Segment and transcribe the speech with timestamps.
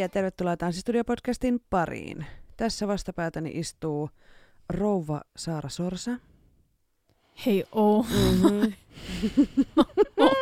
[0.00, 2.26] ja tervetuloa Tanssistudio-podcastin pariin.
[2.56, 4.10] Tässä vastapäätäni istuu
[4.68, 6.10] rouva Saara Sorsa.
[7.46, 8.02] Hei oo.
[8.02, 8.72] Mm-hmm.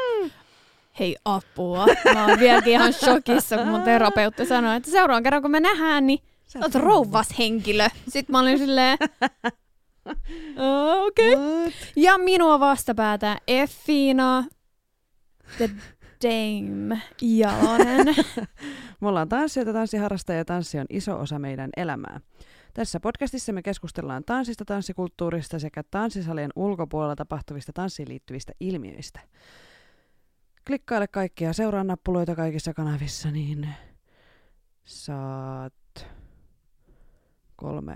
[0.99, 1.87] Hei apua.
[2.15, 6.07] Mä oon vieläkin ihan shokissa, kun mun terapeutti sanoi, että seuraavan kerran kun me nähdään,
[6.07, 7.89] niin sä oot rouvas henkilö.
[8.09, 8.99] Sitten mä olin silleen,
[10.57, 11.35] "Aa, okei.
[11.35, 11.73] Okay.
[11.97, 14.45] Ja minua vastapäätä Effina,
[15.57, 15.71] the
[16.23, 18.07] Dame Jalonen.
[19.01, 22.21] Me ollaan tanssijoita, tanssiharrastajia ja tanssi on iso osa meidän elämää.
[22.75, 29.21] Tässä podcastissa me keskustellaan tanssista, tanssikulttuurista sekä tanssisalien ulkopuolella tapahtuvista tanssiin liittyvistä ilmiöistä.
[30.67, 33.69] Klikkaile kaikkia, seuraa nappuloita kaikissa kanavissa, niin
[34.85, 36.07] saat
[37.57, 37.95] kolme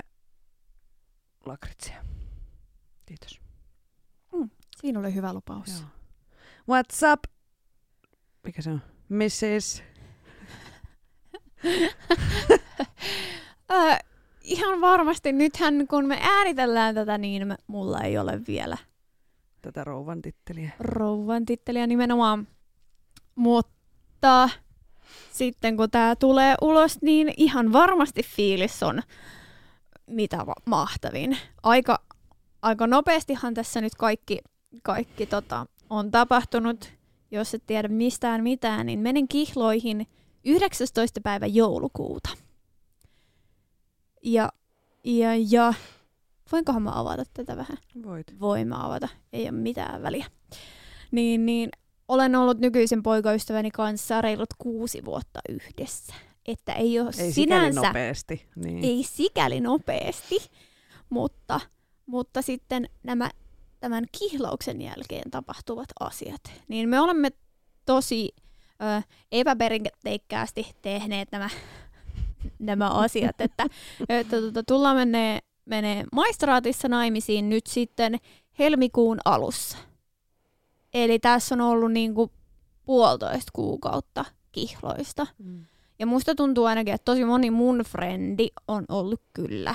[1.46, 2.04] lakritsia.
[3.06, 3.40] Kiitos.
[4.80, 5.68] Siinä oli hyvä lupaus.
[5.68, 5.88] Joo.
[6.78, 7.39] What's up?
[8.44, 8.82] Mikä se on?
[9.08, 9.82] Mrs.
[13.70, 13.96] Öö,
[14.42, 18.76] ihan varmasti nythän kun me äänitellään tätä, niin me, mulla ei ole vielä
[19.62, 20.70] Tätä rouvan titteliä.
[20.80, 22.48] rouvan titteliä nimenomaan.
[23.34, 24.48] Mutta
[25.32, 29.02] sitten kun tämä tulee ulos, niin ihan varmasti fiilis on
[30.06, 31.38] mitä va- mahtavin.
[31.62, 31.98] Aika,
[32.62, 34.38] aika nopeastihan tässä nyt kaikki,
[34.82, 36.92] kaikki tota, on tapahtunut.
[37.30, 40.06] Jos et tiedä mistään mitään, niin menen kihloihin
[40.44, 41.20] 19.
[41.20, 42.30] päivä joulukuuta.
[44.22, 44.52] Ja,
[45.04, 45.74] ja, ja
[46.52, 47.78] voinkohan mä avata tätä vähän?
[48.02, 48.40] Voit.
[48.40, 50.26] voin mä avata, ei ole mitään väliä.
[51.10, 51.70] Niin, niin
[52.08, 56.14] olen ollut nykyisen poikaystäväni kanssa reilut kuusi vuotta yhdessä.
[56.46, 58.46] Että ei ole Ei sikäli sinänsä, nopeasti.
[58.56, 58.84] Niin.
[58.84, 60.36] ei sikäli nopeasti,
[61.10, 61.60] mutta,
[62.06, 63.30] mutta sitten nämä
[63.80, 66.40] tämän kihlauksen jälkeen tapahtuvat asiat.
[66.68, 67.30] Niin me olemme
[67.86, 69.02] tosi ö,
[69.32, 71.48] epäperinteikkäästi tehneet nämä,
[72.58, 73.66] nämä asiat, että,
[74.08, 78.18] että tota, tullaan menee, menee maistraatissa naimisiin nyt sitten
[78.58, 79.78] helmikuun alussa.
[80.94, 82.30] Eli tässä on ollut niinku
[82.84, 85.26] puolitoista kuukautta kihloista.
[85.38, 85.64] Mm.
[85.98, 89.74] Ja musta tuntuu ainakin, että tosi moni mun frendi on ollut kyllä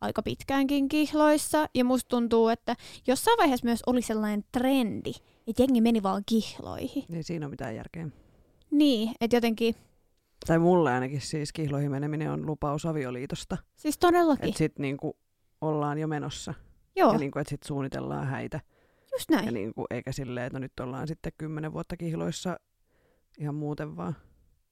[0.00, 1.68] aika pitkäänkin kihloissa.
[1.74, 2.76] Ja musta tuntuu, että
[3.06, 5.12] jossain vaiheessa myös oli sellainen trendi,
[5.46, 7.04] että jengi meni vaan kihloihin.
[7.12, 8.08] Ei siinä ole mitään järkeä.
[8.70, 9.74] Niin, että jotenkin,
[10.46, 13.56] Tai mulle ainakin siis kihloihin meneminen on lupaus avioliitosta.
[13.76, 14.48] siis todellakin.
[14.48, 15.16] Että sit niinku
[15.60, 16.54] ollaan jo menossa.
[16.96, 18.60] Joo, Ja niinku, että sit suunnitellaan häitä.
[19.12, 19.46] just näin.
[19.46, 22.56] Ja niinku, eikä silleen, että no nyt ollaan sitten kymmenen vuotta kihloissa
[23.38, 24.16] ihan muuten vaan.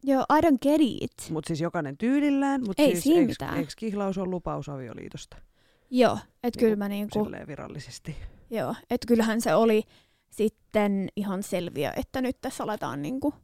[0.06, 1.12] Joo, I don't get it.
[1.30, 2.60] Mutta siis jokainen tyylillään.
[2.66, 3.58] Mutta Ei siis siinä eiks, mitään.
[3.58, 5.36] eiks kihlaus on lupaus avioliitosta?
[5.90, 8.16] Joo, että kyllä Niinku mä niinku, Silleen virallisesti.
[8.50, 9.82] joo, että kyllähän se oli
[10.30, 13.34] sitten ihan selviö, että nyt tässä aletaan niinku,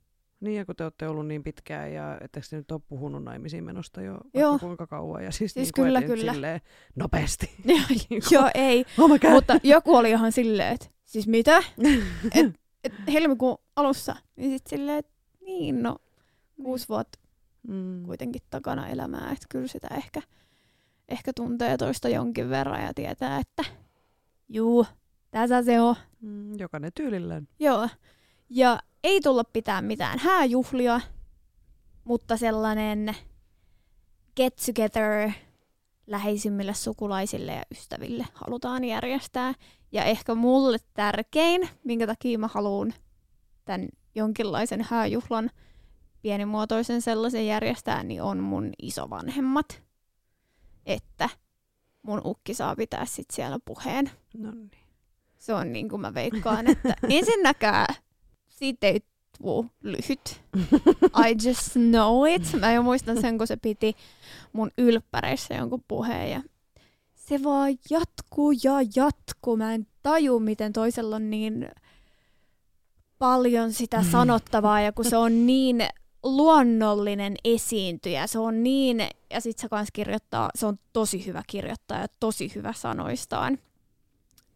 [0.40, 3.64] Niin, ja kun te olette ollut niin pitkään, ja etteikö te nyt ole puhunut naimisiin
[3.64, 4.58] menosta jo Joo.
[4.58, 6.32] kuinka kauan, ja siis, Siis niinku, kyllä, kyllä.
[6.32, 6.60] Silleen
[6.96, 7.50] nopeasti.
[7.64, 9.10] Niinku, joo ei, Oh.
[9.32, 11.58] Mutta joku oli ihan silleen, että siis mitä?
[12.34, 12.46] Et,
[12.84, 14.16] et helmikuun alussa.
[14.36, 15.12] Niin sit silleen, että
[15.44, 15.96] niin no,
[16.62, 17.18] kuusi vuotta
[17.68, 18.02] mm.
[18.02, 19.30] kuitenkin takana elämää.
[19.32, 20.22] Että kyllä sitä ehkä,
[21.08, 23.64] ehkä tuntee toista jonkin verran ja tietää, että
[24.48, 24.86] juu,
[25.30, 25.96] tässä se on.
[26.20, 27.48] Mm, jokainen tyylillään.
[27.58, 27.88] Joo.
[28.48, 31.00] Ja ei tulla pitää mitään hääjuhlia,
[32.04, 33.16] mutta sellainen
[34.36, 35.30] get together
[36.06, 39.54] läheisimmille sukulaisille ja ystäville halutaan järjestää.
[39.92, 42.94] Ja ehkä mulle tärkein, minkä takia mä haluan
[43.64, 45.50] tämän jonkinlaisen hääjuhlan
[46.22, 49.82] pienimuotoisen sellaisen järjestää, niin on mun isovanhemmat.
[50.86, 51.28] Että
[52.02, 54.10] mun ukki saa pitää sit siellä puheen.
[54.38, 54.70] No niin.
[55.38, 57.94] Se on niin kuin mä veikkaan, että ensinnäkään
[58.48, 59.00] siitä ei
[59.38, 60.42] tuu lyhyt.
[61.26, 62.60] I just know it.
[62.60, 63.94] Mä jo muistan sen, kun se piti
[64.52, 66.42] mun ylppäreissä jonkun puheen ja
[67.14, 69.56] se vaan jatkuu ja jatkuu.
[69.56, 71.68] Mä en taju, miten toisella on niin
[73.18, 75.88] paljon sitä sanottavaa ja kun se on niin
[76.22, 79.00] luonnollinen esiintyjä, se on niin,
[79.30, 83.58] ja sit se kans kirjoittaa, se on tosi hyvä kirjoittaja, tosi hyvä sanoistaan.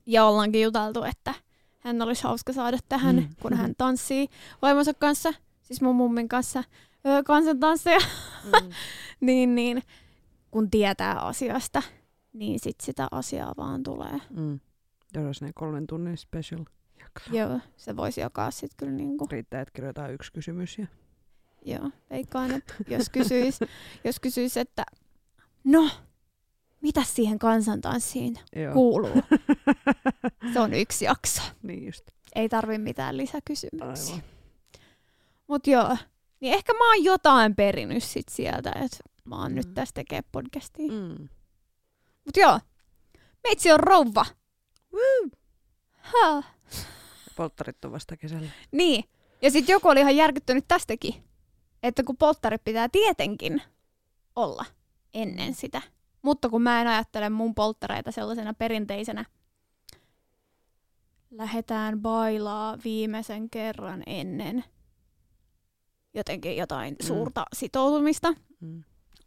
[0.07, 1.35] Ja ollaankin juteltu, että
[1.81, 3.29] hän olisi hauska saada tähän, Mm.
[3.43, 4.29] kun hän tanssii
[4.63, 5.33] vaimonsa kanssa,
[5.63, 6.65] siis mun mummin kanssa,
[7.07, 8.01] öö, kansantansseja,
[8.45, 8.71] Mm.
[9.27, 9.83] niin, niin
[10.51, 11.83] kun tietää asiasta,
[12.33, 14.21] niin sit sitä asiaa vaan tulee.
[14.31, 14.61] Mm.
[15.41, 16.65] Ne kolmen tunnin special
[17.01, 17.37] jakso.
[17.37, 20.79] Joo, se voisi jakaa sit kyllä niinku, Riittää, että kirjoitetaan yksi kysymys.
[20.79, 20.87] Ja...
[21.65, 23.59] joo, veikkaan, että jos kysyis,
[24.05, 24.85] jos kysyis, että
[25.65, 25.91] no,
[26.81, 28.73] mitä siihen kansantanssiin Joo.
[28.75, 29.23] kuuluu?
[30.53, 31.43] Se on yksi jakso.
[31.63, 32.05] niin just.
[32.35, 34.15] Ei tarvi mitään lisäkysymyksiä.
[34.15, 34.29] Aivan.
[35.47, 35.97] Mut joo,
[36.41, 39.57] niin ehkä mä oon jotain perinnyt sit sieltä, että mä oon Mm.
[39.57, 40.93] nyt tässä tekee podcastia.
[40.93, 41.19] Mm.
[41.19, 41.29] Mm.
[42.25, 42.61] Mut joo,
[43.45, 44.27] meitsi on rouva.
[44.93, 45.29] Woo!
[45.99, 46.43] Ha.
[47.37, 48.49] Polttarit on vasta kesällä.
[48.73, 49.05] Niin,
[49.43, 51.15] ja sitten joku oli ihan järkyttynyt tästäkin,
[51.85, 53.63] että kun polttarit pitää tietenkin
[54.37, 54.65] olla
[55.15, 55.83] ennen sitä.
[56.23, 59.25] Mutta kun mä en ajattele mun polttareita sellaisena perinteisenä,
[61.31, 64.65] lähetään bailaa viimeisen kerran ennen
[66.15, 67.07] jotenkin jotain Mm.
[67.07, 68.85] suurta sitoutumista, Mm.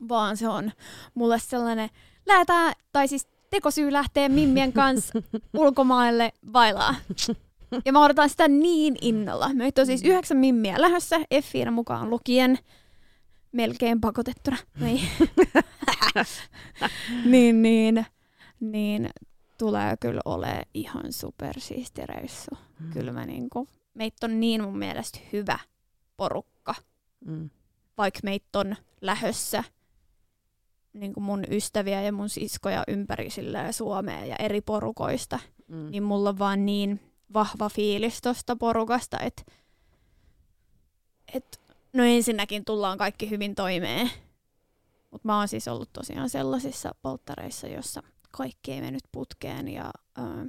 [0.09, 0.71] vaan se on
[1.13, 1.89] mulle sellainen,
[2.25, 5.13] lähetään, tai siis tekosyy lähtee Mimmien kanssa
[5.57, 6.95] ulkomaille bailaa.
[7.85, 9.49] Ja mä odotan sitä niin innolla.
[9.53, 10.09] Meitä on siis Mm.
[10.09, 12.59] yhdeksän mimmiä lähdössä, Effiina mukaan lukien.
[13.51, 14.57] Melkein pakotettuna.
[14.79, 15.09] Niin.
[17.25, 18.05] niin, niin,
[18.59, 19.09] niin
[19.57, 22.51] tulee kyllä ole ihan supersiisti reissu.
[22.79, 22.91] Mm.
[22.93, 25.59] Kyllä mä niinku, meitä on niin mun mielestä hyvä
[26.17, 26.75] porukka,
[27.25, 27.49] Mm.
[27.97, 29.63] vaikka meitä on lähössä
[30.93, 33.29] niin kuin mun ystäviä ja mun siskoja ympäri
[33.71, 35.91] Suomea ja eri porukoista, Mm.
[35.91, 36.99] niin mulla on vaan niin
[37.33, 39.43] vahva fiilis tosta porukasta, että
[41.33, 41.59] et,
[41.93, 44.11] no ensinnäkin tullaan kaikki hyvin toimeen.
[45.11, 50.45] Mutta mä oon siis ollut tosiaan sellaisissa polttareissa, jossa kaikki ei mennyt putkeen ja, ää,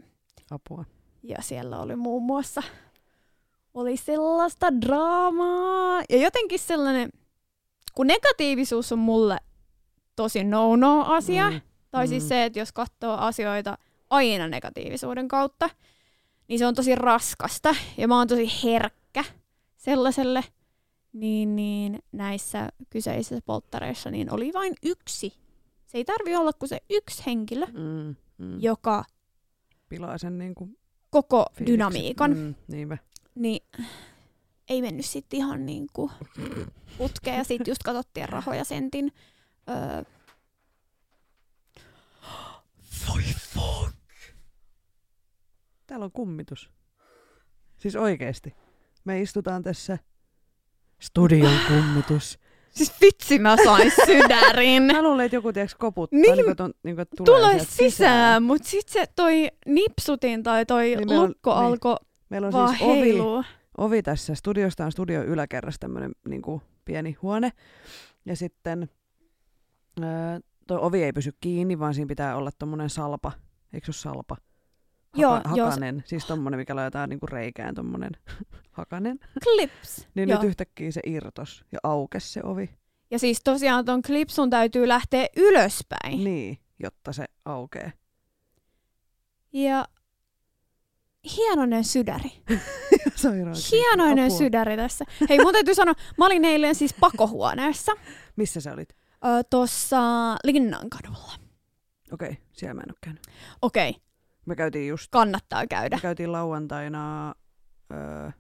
[0.51, 0.85] Apua.
[1.23, 2.63] ja siellä oli muun muassa
[3.75, 7.11] oli sellaista draamaa ja jotenkin sellainen,
[7.95, 9.39] kun negatiivisuus on mulle
[10.17, 11.61] tosi no-no-asia, Mm.
[11.91, 12.09] tai Mm.
[12.09, 13.79] siis se, että jos katsoo asioita
[14.11, 15.71] aina negatiivisuuden kautta,
[16.49, 17.75] niin se on tosi raskasta.
[17.97, 19.25] Ja mä oon tosi herkkä
[19.77, 20.45] sellaiselle.
[21.13, 25.33] Niin, niin näissä kyseisissä polttareissa niin oli vain yksi.
[25.87, 28.17] Se ei tarvi olla kuin se yksi henkilö, Mm.
[28.39, 28.61] Mm.
[28.61, 29.05] joka
[29.89, 30.69] Pilaa sen niinku
[31.11, 31.67] koko fiiliksen.
[31.67, 32.55] dynamiikan, Mm.
[32.69, 32.99] Niinpä.
[33.35, 33.61] niin
[34.69, 36.11] ei mennyt sitten ihan niin kuin
[36.99, 37.37] putkeen.
[37.39, 39.13] Ja sitten just katsottiin rahoja sentin.
[39.69, 40.03] Öö,
[43.09, 43.98] Voi fuck.
[45.89, 46.71] Täällä on kummitus.
[47.79, 48.55] Siis oikeesti.
[49.05, 49.99] Me istutaan tässä
[51.01, 52.39] studion kummitus.
[52.71, 54.83] siis vitsi mä sain sydärin.
[54.83, 56.21] Mä luulen, että joku tiiäks koputtaa.
[56.21, 56.33] Niin.
[56.37, 60.67] Niin, niin, ton, niin kuin, tulee, tulee sisään, sisään mutta sitten se toi nipsutin tai
[60.67, 61.65] toi Niin niin on- lukko niin.
[61.65, 61.97] alkoi
[62.31, 63.15] Meillä on vaan siis ovi,
[63.79, 64.35] ovi tässä.
[64.35, 67.53] Studiosta on studion yläkerrassa tämmönen niin kuin, pieni huone.
[68.25, 68.89] Ja sitten
[70.03, 73.33] ää, toi ovi ei pysy kiinni, vaan siinä pitää olla tommonen salpa.
[73.73, 74.37] Eikö se ole salpa?
[75.17, 76.03] Joo, Haka, joo, se- hakanen.
[76.07, 78.11] Siis tommonen, mikä laitetaan niinku reikään tommonen
[78.73, 79.19] hakanen.
[79.45, 80.09] Clips.
[80.15, 80.39] Niin Joo.
[80.41, 82.71] nyt yhtäkkiä se irtos ja aukes se ovi.
[83.11, 86.25] Ja siis tosiaan ton klipsun täytyy lähteä ylöspäin.
[86.25, 87.93] Niin, jotta se aukee.
[89.53, 89.89] Ja
[91.37, 92.31] hienoinen sydäri.
[93.73, 94.39] Hienoinen Apua.
[94.39, 95.05] sydäri tässä.
[95.29, 97.93] Hei, mun täytyy sanoa, mä olin eilen siis pakohuoneessa
[98.37, 98.89] Missä sä olit?
[99.25, 100.01] ö, tuossa
[100.45, 101.33] Linnankadulla.
[102.13, 103.23] Okei, siellä mä en oo käynyt.
[103.63, 103.97] Okei,
[104.49, 105.99] Me käytiin just, kannattaa me käydä.
[106.03, 107.35] käytiin lauantaina
[107.93, 108.31] öö,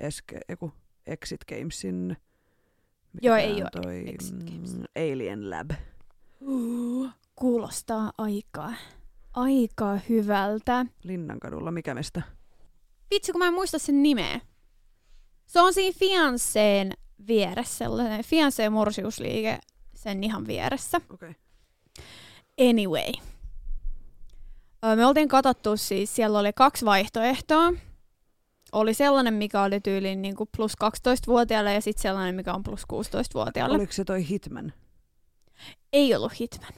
[0.00, 0.72] Eske, eiku,
[1.06, 2.16] Exit Gamesin
[3.22, 4.76] Joo, ei oo toi, Exit Games.
[4.76, 5.70] mm, Alien Lab.
[6.40, 8.72] Uh, kuulostaa aika,
[9.32, 10.86] aika hyvältä.
[11.02, 12.22] Linnankadulla, mikä mestä?
[13.10, 14.40] Vitsi, kun mä en muista sen nimeä.
[15.46, 16.92] Se on siinä Fianceen
[17.26, 19.58] vieressä, sellainen Fianceen morsiusliike
[19.94, 21.00] sen ihan vieressä.
[21.10, 21.34] Okei.
[22.70, 23.12] Anyway.
[24.96, 27.72] Me oltiin katsottu siis, siellä oli kaksi vaihtoehtoa.
[28.72, 32.82] Oli sellainen, mikä oli tyyliin niin kuin plus 12-vuotiaalle ja sitten sellainen, mikä on plus
[32.92, 33.76] 16-vuotiaalle.
[33.76, 34.72] Oliko se toi Hitman?
[35.92, 36.72] Ei ollut Hitman.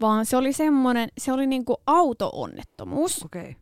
[0.00, 3.24] Vaan se oli semmoinen, se oli niinku auto-onnettomuus.
[3.24, 3.56] Okei.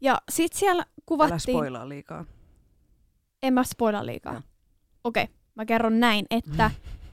[0.00, 1.56] Ja sit siellä Älä kuvattiin...
[1.56, 2.24] spoilaa liikaa.
[3.42, 4.42] En mä spoila liikaa.
[5.04, 6.70] Okei, okay, mä kerron näin, että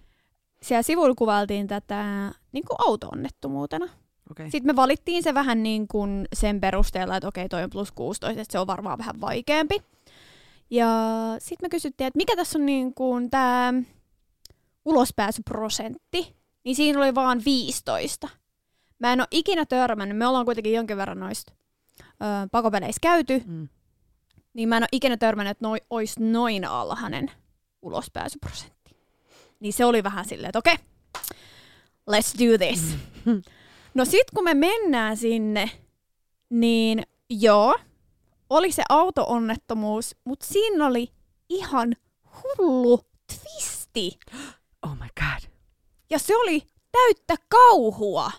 [0.63, 3.89] siellä sivuilla kuvailtiin tätä niin kuin auto-onnettomuutena.
[4.31, 4.51] Okei.
[4.51, 8.41] Sitten me valittiin se vähän niin kuin sen perusteella, että okei, toi on plus 16,
[8.41, 9.83] että se on varmaan vähän vaikeampi.
[10.69, 10.87] Ja
[11.39, 13.73] sitten me kysyttiin, että mikä tässä on niin kuin tämä
[14.85, 18.29] ulospääsyprosentti, niin siinä oli vaan 15.
[18.99, 21.53] Mä en ole ikinä törmännyt, me ollaan kuitenkin jonkin verran noista
[22.03, 23.67] ö, pakopeleissä käyty, Mm.
[24.53, 27.31] niin mä en ole ikinä törmännyt, että noi, olisi noin alhainen
[27.81, 28.95] ulospääsyprosentti.
[29.59, 30.85] Niin se oli vähän silleen, että okei, okay,
[32.11, 32.95] let's do this.
[33.93, 35.71] No sit kun me mennään sinne,
[36.49, 37.79] niin joo,
[38.49, 41.07] oli se auto-onnettomuus, mutta siinä oli
[41.49, 41.95] ihan
[42.43, 44.19] hullu twisti.
[44.81, 45.51] Oh my god.
[46.09, 48.31] Ja se oli täyttä kauhua.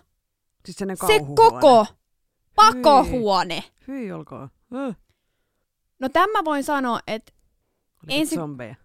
[0.65, 1.85] Siis se, koko
[2.55, 3.63] pakohuone.
[3.87, 4.49] Hyi, Hyi olkoon.
[5.99, 7.33] No tämä voin sanoa, että
[8.07, 8.35] ensi...
[8.35, 8.75] zombeja?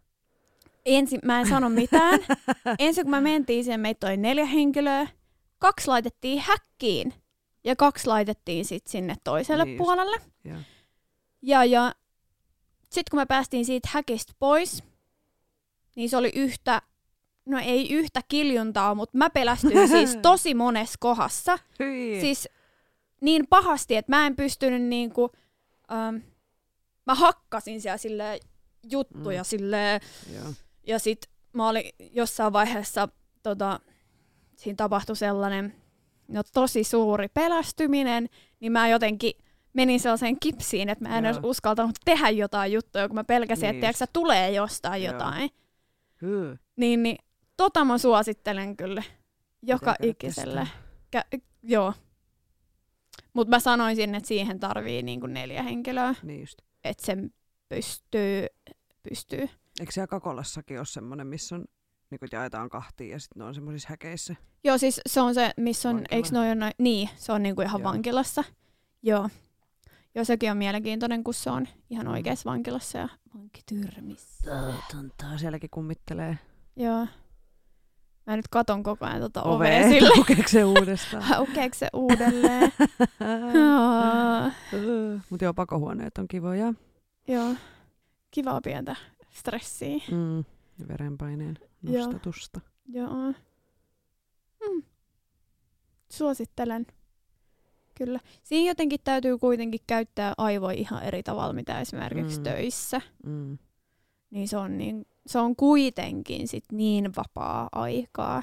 [0.86, 2.20] ensin mä en sano mitään.
[2.78, 5.08] ensin kun mä mentiin siihen, meitä oli neljä henkilöä.
[5.58, 7.14] Kaksi laitettiin häkkiin
[7.64, 10.16] ja kaksi laitettiin sit sinne toiselle niin puolelle.
[10.44, 10.56] Ja,
[11.42, 11.94] ja, ja
[12.82, 14.82] sitten kun me päästiin siitä häkistä pois,
[15.96, 16.82] niin se oli yhtä,
[17.46, 21.58] no ei yhtä kiljuntaa, mutta mä pelästyin siis tosi monessa kohdassa.
[21.78, 22.20] Hyi.
[22.20, 22.48] Siis
[23.20, 25.30] niin pahasti, että mä en pystynyt niinku,
[25.92, 26.16] ähm,
[27.06, 28.40] mä hakkasin siellä sille
[28.90, 29.46] juttuja mm.
[29.46, 30.00] silleen,
[30.32, 30.54] yeah.
[30.86, 33.08] ja sit mä olin jossain vaiheessa,
[33.42, 33.80] tota,
[34.56, 35.74] siinä tapahtui sellainen
[36.28, 38.28] no, tosi suuri pelästyminen,
[38.60, 39.32] niin mä jotenkin
[39.72, 43.84] menin sellaiseen kipsiin, että mä en edes uskaltanut tehdä jotain juttuja, kun mä pelkäsin, niin.
[43.84, 45.12] että tulee jostain Joo.
[45.12, 45.50] jotain.
[46.76, 47.16] Niin, niin
[47.56, 49.02] tota mä suosittelen kyllä
[49.62, 50.68] joka ikiselle.
[51.16, 51.92] Kä- joo.
[53.32, 56.14] Mutta mä sanoisin, että siihen tarvii niinku neljä henkilöä.
[56.22, 56.58] Niin just.
[56.84, 57.16] Että se
[57.68, 58.46] pystyy,
[59.02, 59.48] pystyy.
[59.80, 61.64] Eikö siellä Kakolassakin ole semmoinen, missä on
[62.10, 64.34] niin kuin jaetaan kahtiin ja sitten ne on semmoisissa häkeissä?
[64.64, 67.80] Joo, siis se on se, missä on, eikö noin noin, niin, se on niinku ihan
[67.80, 67.90] Joo.
[67.92, 68.44] vankilassa.
[69.02, 69.28] Joo.
[70.14, 72.12] Joo, sekin on mielenkiintoinen, kun se on ihan mm.
[72.12, 74.50] oikeassa vankilassa ja vankityrmissä.
[74.90, 76.38] Tuntaa, sielläkin kummittelee.
[76.76, 77.06] Joo.
[78.26, 80.10] Mä nyt katon koko ajan tota ovea, ovea sille.
[80.18, 81.24] Aukeeko se uudestaan?
[81.36, 82.72] Aukeeko se uudelleen?
[85.30, 86.74] Mutta joo, pakohuoneet on kivoja.
[87.28, 87.54] Joo,
[88.30, 88.96] kivaa pientä
[89.30, 89.98] stressiä.
[90.10, 90.44] Mm.
[90.88, 92.60] Verenpaineen nostatusta.
[92.88, 93.06] Joo.
[93.08, 93.32] joo.
[94.60, 94.82] Mm.
[96.08, 96.86] Suosittelen.
[97.94, 98.20] Kyllä.
[98.42, 102.44] Siinä jotenkin täytyy kuitenkin käyttää aivoja ihan eri tavalla, mitä esimerkiksi mm.
[102.44, 103.00] töissä.
[103.26, 103.58] Mm.
[104.30, 108.42] Niin se on, niin, se on kuitenkin sit niin vapaa aikaa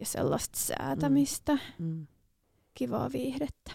[0.00, 1.58] ja sellaista säätämistä.
[1.78, 1.86] Mm.
[1.86, 2.06] Mm.
[2.74, 3.72] Kivaa viihdettä.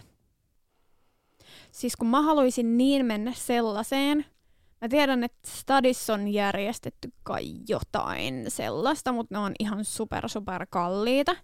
[1.72, 4.24] Siis kun mä haluaisin niin mennä sellaiseen,
[4.80, 10.66] mä tiedän, että stadissa on järjestetty kai jotain sellaista, mutta ne on ihan super super
[10.70, 11.36] kalliita.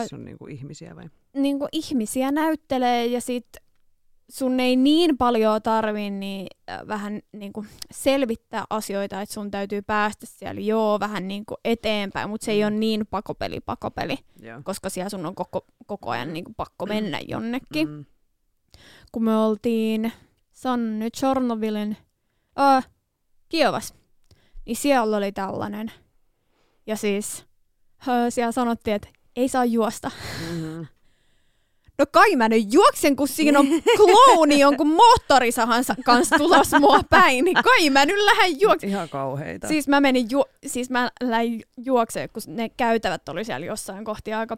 [0.00, 1.10] Missä on niinku ihmisiä vai?
[1.34, 3.46] Niinku ihmisiä näyttelee ja sit
[4.30, 10.26] sun ei niin paljon tarvi niin, äh, vähän niinku selvittää asioita, että sun täytyy päästä
[10.26, 12.66] siellä joo vähän niinku eteenpäin, mutta se ei mm.
[12.66, 14.64] ole niin pakopeli pakopeli, yeah.
[14.64, 16.92] koska siellä sun on koko, koko ajan niinku pakko mm.
[16.92, 17.88] mennä jonnekin.
[17.88, 18.04] Mm.
[19.12, 20.12] Kun me oltiin
[20.58, 21.96] Sanny Chornovilin
[22.60, 22.88] äh,
[23.48, 23.94] Kiovas,
[24.66, 25.92] niin siellä oli tällainen.
[26.86, 27.46] Ja siis
[28.08, 30.10] äh, siellä sanottiin, että ei saa juosta.
[30.50, 30.86] Mm-hmm.
[31.98, 37.44] No kai mä nyt juoksen, kun siinä on klooni jonkun moottorisahan kanssa tulos mua päin,
[37.44, 38.92] niin kai mä nyt lähden juoksemaan.
[38.92, 39.68] Ihan kauheita.
[39.68, 44.34] Siis mä menin ju- siis mä lähdin juoksemaan, kun ne käytävät oli siellä jossain kohti
[44.34, 44.56] aika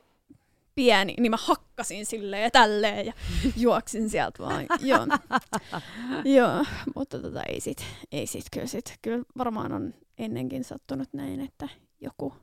[0.74, 3.12] pieni, niin mä hakkasin silleen ja tälleen ja
[3.56, 4.66] juoksin sieltä vaan.
[4.80, 5.06] Joo,
[6.24, 8.98] Joo mutta tota, ei sit, ei sit kyllä sit.
[9.02, 11.68] Kyllä varmaan on ennenkin sattunut näin, että
[12.00, 12.34] joku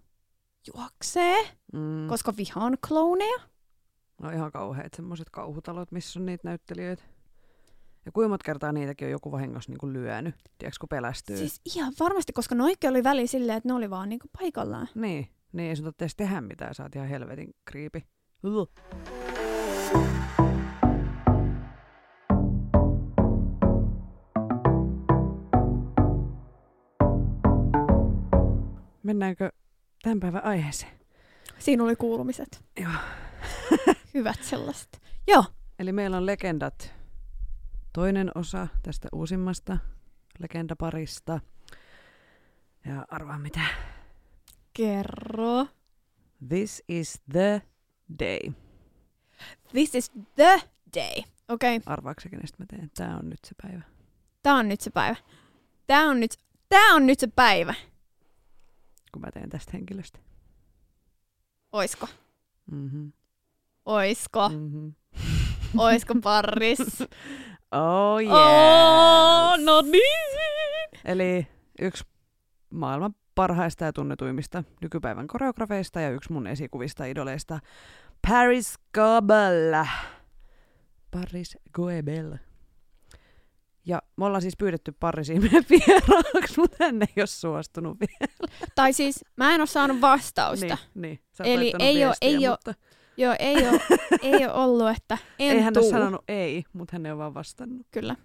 [0.76, 1.44] juoksee,
[1.74, 2.08] mm.
[2.10, 3.40] koska vihaan klooneja.
[4.22, 7.04] No ihan kauheat semmoiset kauhutalot, missä on niitä näyttelijöitä.
[8.06, 11.38] Ja kuinka monta kertaa niitäkin on joku vahingossa niinku lyönyt, tiedätkö, kun pelästyy.
[11.38, 14.88] Siis ihan varmasti, koska noikin oli väli silleen, että ne oli vaan niinku paikallaan.
[14.96, 18.08] Niin, niin ei sun edes tehdä mitään, sä oot ihan helvetin kriipi.
[29.04, 29.50] Mennäänkö
[30.04, 30.92] tämän päivän aiheeseen?
[31.60, 32.66] Siinä oli kuulumiset.
[32.82, 32.92] Joo.
[34.14, 35.02] Hyvät sellaiset.
[35.28, 35.46] Joo.
[35.80, 36.94] Eli meillä on legendat
[37.94, 39.78] toinen osa tästä uusimmasta
[40.40, 41.40] legendaparista.
[42.86, 43.62] Ja arvaa mitä?
[44.74, 45.68] Kerro.
[46.48, 47.62] This is the
[48.20, 48.52] day.
[49.72, 50.62] This is the
[50.96, 51.24] day.
[51.48, 51.76] Okei.
[51.78, 51.94] Okay.
[51.94, 52.92] Arvaako kenestä mä teen?
[52.98, 53.82] Tää on nyt se päivä.
[54.44, 55.16] Tää on nyt se päivä.
[55.88, 56.32] Tää on nyt,
[56.70, 57.74] tää on nyt se päivä.
[59.12, 60.20] Kun mä teen tästä henkilöstä.
[61.72, 62.08] Oisko?
[62.72, 63.08] Mhm.
[63.86, 64.50] Oisko?
[64.50, 64.94] Mm-hmm.
[65.78, 66.80] Oisko parris?
[67.72, 68.32] oh yes.
[68.32, 71.02] Oh, no niin.
[71.06, 71.48] Eli
[71.82, 72.04] yksi
[72.70, 77.60] maailman parhaista ja tunnetuimmista nykypäivän koreografeista ja yksi mun esikuvista idoleista,
[78.28, 79.86] Paris Goebel.
[81.12, 82.38] Paris Goebel.
[83.86, 88.52] Ja me ollaan siis pyydetty Pariisiin meidän vieraaksi, mutta hän ei ole suostunut vielä.
[88.76, 90.66] Tai siis mä en ole saanut vastausta.
[90.66, 91.20] Niin, niin.
[91.32, 92.74] Sä oot Eli ei viestiä, ei oo- mutta
[93.18, 93.82] Joo, ei ole,
[94.22, 95.84] ei ole ollut, että en ei hän tuu.
[95.84, 97.88] ole sanonut ei, mutta hän ei ole vaan vastannut.
[97.92, 98.16] Kyllä.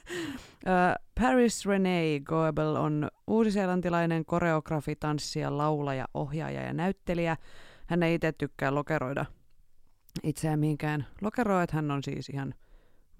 [1.20, 7.36] Paris Renee Goebel on uusiseelantilainen koreografi, tanssija, laulaja, ohjaaja ja näyttelijä.
[7.86, 9.26] Hän ei itse tykkää lokeroida
[10.22, 12.54] itseään mihinkään lokeroa, että hän on siis ihan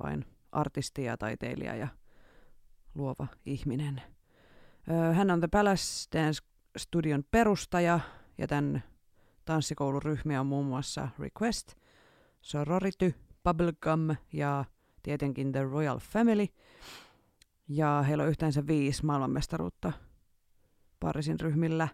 [0.03, 1.89] vain artisti ja taiteilija ja
[2.95, 4.03] luova ihminen.
[5.15, 6.43] Hän on The Palace Dance
[6.77, 8.01] Studion perustaja
[8.39, 8.83] ja tämän
[9.49, 11.75] tanssikoulun ryhmiä on muun muassa Request,
[12.41, 13.15] Sorority,
[13.45, 14.65] Bubblegum ja
[15.03, 16.47] tietenkin The Royal Family.
[17.69, 19.93] Ja heillä on yhteensä viisi maailmanmestaruutta
[21.01, 21.89] Parisin ryhmillä.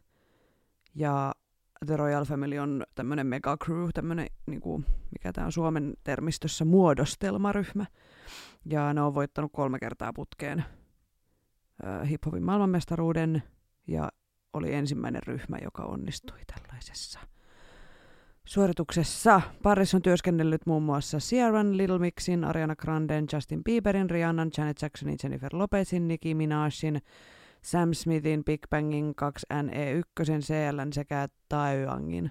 [0.95, 1.35] Ja
[1.87, 7.87] The Royal Family on tämmöinen mega crew, tämmöinen, niinku, mikä tämä on Suomen termistössä, muodostelmaryhmä.
[8.65, 10.65] Ja ne on voittanut kolme kertaa putkeen
[12.11, 13.43] hip-hopin maailmanmestaruuden
[13.87, 14.09] ja
[14.53, 17.34] oli ensimmäinen ryhmä, joka onnistui tällaisessa
[18.45, 19.41] suorituksessa.
[19.63, 25.17] Paris on työskennellyt muun muassa Sierran, Little Mixin, Ariana Granden, Justin Bieberin, Rihannan, Janet Jacksonin,
[25.23, 27.03] Jennifer Lopezin, Nicki Minajin,
[27.63, 32.31] Sam Smithin, Big Bangin, 2NE1, CLN sekä Taeyangin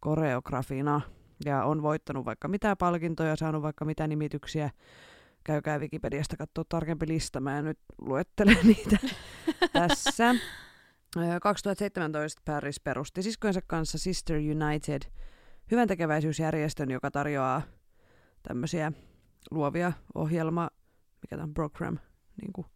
[0.00, 1.00] koreografina.
[1.44, 4.70] Ja on voittanut vaikka mitä palkintoja, saanut vaikka mitä nimityksiä.
[5.44, 8.98] Käykää Wikipediasta katsoa tarkempi lista, mä en nyt luettele niitä
[9.72, 10.34] tässä.
[11.16, 15.02] Ö, 2017 Paris perusti siskonsa kanssa Sister United,
[15.70, 17.62] hyvän tekeväisyysjärjestön, joka tarjoaa
[18.42, 18.92] tämmöisiä
[19.50, 20.70] luovia ohjelma,
[21.22, 21.98] mikä tämä on, program,
[22.42, 22.66] niin kuin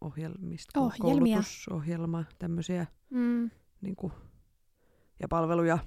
[0.00, 1.34] ohjelmista, Ohjelmia.
[1.36, 3.50] koulutusohjelma, tämmöisiä Mm.
[3.80, 4.12] niin kuin,
[5.20, 5.78] ja palveluja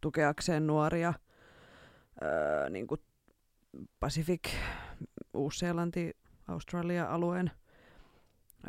[0.00, 1.14] tukeakseen nuoria
[2.22, 3.00] öö, niin kuin
[4.00, 4.48] Pacific,
[5.34, 6.16] Uus-Seelanti,
[6.48, 7.50] Australia-alueen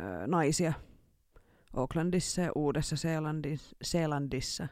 [0.00, 0.72] öö, naisia
[1.72, 4.68] Aucklandissa ja Uudessa Seelandis, Seelandissa.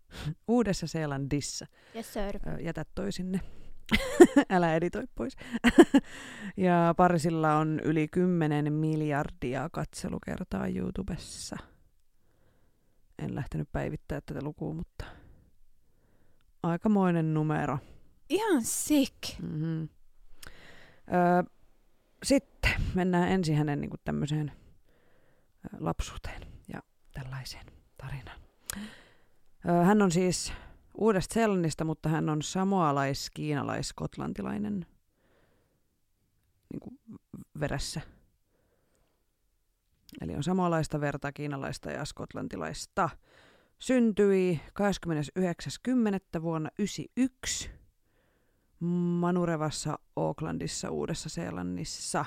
[0.48, 1.66] Uudessa Seelandissa.
[1.96, 2.60] Yes, sir.
[2.60, 3.40] Jätä toi sinne.
[4.50, 5.36] Älä editoi pois.
[6.56, 11.56] ja Parisilla on yli 10 miljardia katselukertaa YouTubessa.
[13.18, 15.04] En lähtenyt päivittää tätä lukua, mutta
[16.62, 17.78] aikamoinen numero.
[18.28, 19.14] Ihan sick.
[19.42, 19.88] Mm-hmm.
[21.12, 21.42] Öö,
[22.22, 24.52] sitten mennään ensin hänen niin tämmöiseen
[25.78, 28.40] lapsuuteen ja tällaiseen tarinaan.
[29.84, 30.52] Hän on siis
[30.98, 34.86] Uudesta Seelannista, mutta hän on samoalais, kiinalais, skotlantilainen
[36.72, 36.98] niin kuin
[37.60, 38.00] veressä.
[40.20, 43.10] Eli on samoalaista verta, kiinalaista ja skotlantilaista.
[43.78, 46.42] Syntyi 29.10.
[46.42, 47.70] vuonna 1991
[48.80, 52.24] Manurevassa, Aucklandissa, Uudessa Seelannissa.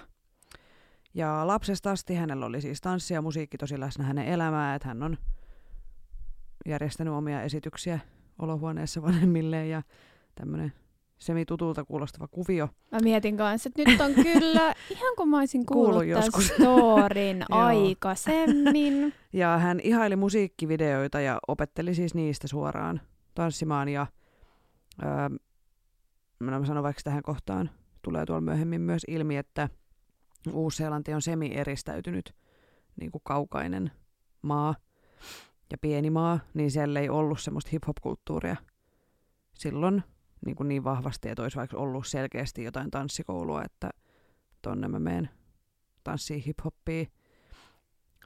[1.16, 5.04] Ja lapsesta asti hänellä oli siis tanssi ja musiikki tosi läsnä hänen elämää, että hän
[5.04, 5.18] on
[6.66, 8.00] järjestänyt omia esityksiä
[8.40, 9.82] olohuoneessa vanhemmilleen ja
[10.36, 10.74] tämmöinen
[11.18, 12.70] semitutulta kuulostava kuvio.
[12.92, 16.48] Mä mietin kanssa, että nyt on kyllä ihan kun mä olisin kuullut, tämän joskus.
[16.56, 19.14] storin aikaisemmin.
[19.34, 23.02] Ja hän ihaili musiikkivideoita ja opetteli siis niistä suoraan
[23.34, 23.90] tanssimaan.
[23.90, 24.08] Ja
[25.04, 25.30] öö,
[26.40, 27.70] mä sanon vaikka tähän kohtaan,
[28.02, 29.70] tulee tuolla myöhemmin myös ilmi, että
[30.54, 32.36] Uus-Seelanti on semi-eristäytynyt
[33.00, 33.92] niin kuin kaukainen
[34.42, 34.76] maa
[35.72, 38.56] ja pieni maa, niin siellä ei ollut semmoista hip-hop-kulttuuria
[39.54, 40.04] silloin
[40.46, 43.90] niin, kuin niin vahvasti, että olisi vaikka ollut selkeästi jotain tanssikoulua, että
[44.62, 45.30] tonne mä menen
[46.04, 47.12] tanssiin hip-hoppia.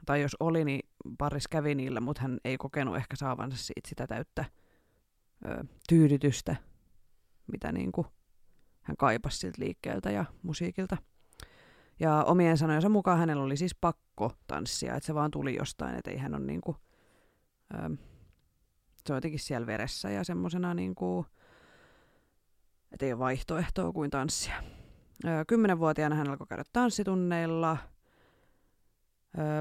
[0.06, 4.06] Tai jos oli, niin Paris kävi niillä, mutta hän ei kokenut ehkä saavansa siitä sitä
[4.06, 4.44] täyttä
[5.46, 6.56] ö, tyydytystä,
[7.52, 8.06] mitä niin kuin
[8.82, 10.96] hän kaipasi siltä liikkeeltä ja musiikilta.
[12.00, 16.10] Ja omien sanojensa mukaan hänellä oli siis pakko tanssia, että se vaan tuli jostain, että
[16.10, 16.76] ei hän ole niin kuin,
[17.74, 17.96] ö,
[19.06, 21.26] se on jotenkin siellä veressä ja semmoisena niin kuin,
[22.92, 24.62] että ei ole vaihtoehtoa kuin tanssia.
[25.46, 27.76] Kymmenenvuotiaana hän alkoi käydä tanssitunneilla.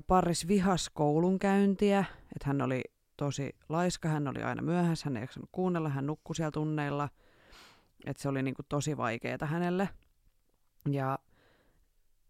[0.08, 2.82] Paris vihas koulunkäyntiä, että hän oli
[3.18, 7.10] tosi laiska, hän oli aina myöhässä, hän ei jaksanut kuunnella, hän nukkui siellä tunneilla.
[8.06, 9.90] Että se oli niinku tosi vaikeaa hänelle.
[10.90, 11.20] Ja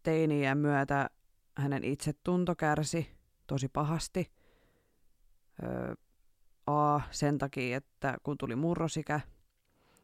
[0.04, 1.10] teiniän myötä
[1.58, 3.12] hänen itsetunto kärsi
[3.48, 4.32] tosi pahasti.
[5.64, 5.94] Öö,
[6.68, 9.20] A, sen takia, että kun tuli murrosikä,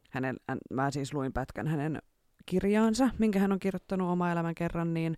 [0.09, 2.01] hänen, hän, mä siis luin pätkän hänen
[2.45, 5.17] kirjaansa, minkä hän on kirjoittanut oma elämän kerran, niin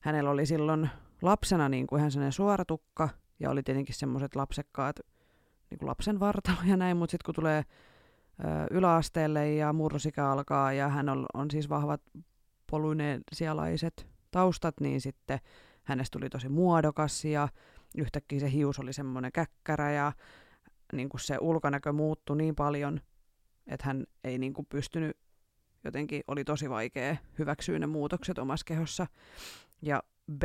[0.00, 0.90] hänellä oli silloin
[1.22, 3.08] lapsena niin kuin ihan sellainen suoratukka,
[3.40, 5.00] ja oli tietenkin semmoiset lapsekkaat
[5.70, 7.64] niin kuin lapsen vartalo ja näin, mutta sitten kun tulee
[8.44, 12.00] ö, yläasteelle ja murrosikä alkaa, ja hän on, on siis vahvat
[12.70, 15.38] polynesialaiset taustat, niin sitten
[15.82, 17.48] hänestä tuli tosi muodokas ja
[17.98, 20.12] yhtäkkiä se hius oli semmoinen käkkärä ja
[20.92, 23.00] niin kuin se ulkonäkö muuttui niin paljon,
[23.66, 25.16] että hän ei niin kuin pystynyt,
[25.84, 29.06] jotenkin oli tosi vaikea hyväksyä ne muutokset omassa kehossa.
[29.82, 30.02] Ja
[30.38, 30.42] B,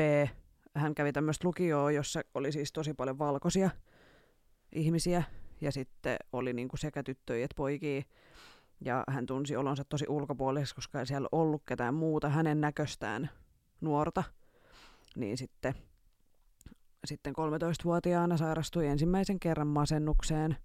[0.75, 3.69] hän kävi tämmöistä lukioa, jossa oli siis tosi paljon valkoisia
[4.71, 5.23] ihmisiä
[5.61, 8.01] ja sitten oli niin kuin sekä tyttöjä että poikia.
[8.81, 13.29] Ja hän tunsi olonsa tosi ulkopuoliseksi, koska ei siellä ollut ketään muuta hänen näköstään
[13.81, 14.23] nuorta.
[15.15, 15.75] Niin sitten,
[17.05, 20.57] sitten 13-vuotiaana sairastui ensimmäisen kerran masennukseen.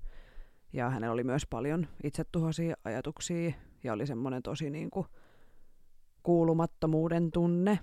[0.72, 3.52] Ja hänellä oli myös paljon itsetuhoisia ajatuksia
[3.84, 5.06] ja oli semmoinen tosi niin kuin
[6.22, 7.78] kuulumattomuuden tunne.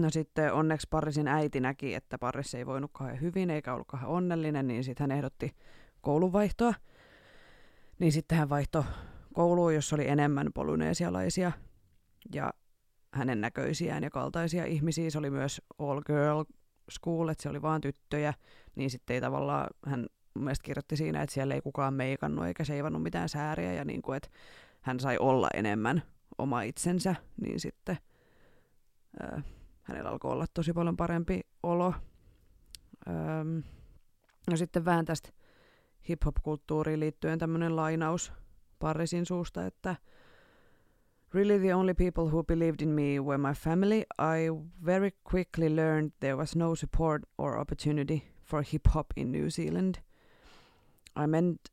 [0.00, 4.10] No sitten onneksi Parisin äiti näki, että Paris ei voinut kauhean hyvin eikä ollut kauhean
[4.10, 5.56] onnellinen, niin sitten hän ehdotti
[6.00, 6.74] koulunvaihtoa.
[7.98, 8.84] Niin sitten hän vaihtoi
[9.34, 11.52] kouluun, jossa oli enemmän polyneesialaisia
[12.34, 12.52] ja
[13.14, 15.10] hänen näköisiään ja kaltaisia ihmisiä.
[15.10, 16.44] Se oli myös all girl
[16.90, 18.34] school, että se oli vaan tyttöjä,
[18.74, 23.02] niin sitten ei tavallaan, hän mielestäni kirjoitti siinä, että siellä ei kukaan meikannut eikä seivannut
[23.02, 24.28] mitään sääriä ja niin kuin, että
[24.80, 26.02] hän sai olla enemmän
[26.38, 27.98] oma itsensä, niin sitten
[29.20, 29.42] ää,
[29.82, 31.94] hänellä alkoi olla tosi paljon parempi olo.
[33.08, 33.62] Öm,
[34.50, 35.30] no sitten vähän tästä
[36.08, 38.32] hip-hop-kulttuuriin liittyen tämmöinen lainaus
[38.80, 39.96] Parisin suusta, että
[41.32, 44.04] Really the only people who believed in me were my family.
[44.18, 44.50] I
[44.84, 50.00] very quickly learned there was no support or opportunity for hip-hop in New Zealand.
[51.14, 51.70] I meant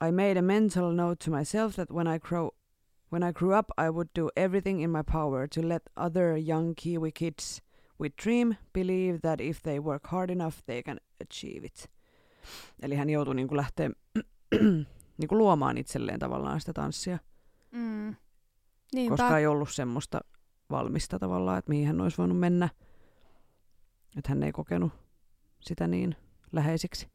[0.00, 2.50] I made a mental note to myself that when I grow
[3.08, 6.74] when I grew up I would do everything in my power to let other young
[6.74, 7.62] Kiwi kids
[7.98, 11.90] with dream believe that if they work hard enough they can achieve it.
[12.82, 13.90] Eli hän joutui niin kuin lähteä
[15.18, 17.18] niin kuin luomaan itselleen tavallaan sitä tanssia.
[17.70, 18.14] Mm.
[18.94, 19.16] Niinpä.
[19.16, 20.20] Koska ei ollut semmoista
[20.70, 22.68] valmista tavallaan, että mihin hän olisi voinut mennä.
[24.16, 24.92] Että hän ei kokenut
[25.60, 26.16] sitä niin
[26.52, 27.08] läheisiksi.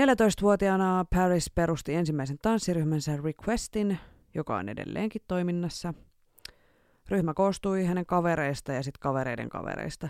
[0.00, 3.98] 14-vuotiaana Paris perusti ensimmäisen tanssiryhmänsä Requestin,
[4.34, 5.94] joka on edelleenkin toiminnassa.
[7.08, 10.08] Ryhmä koostui hänen kavereista ja sitten kavereiden kavereista.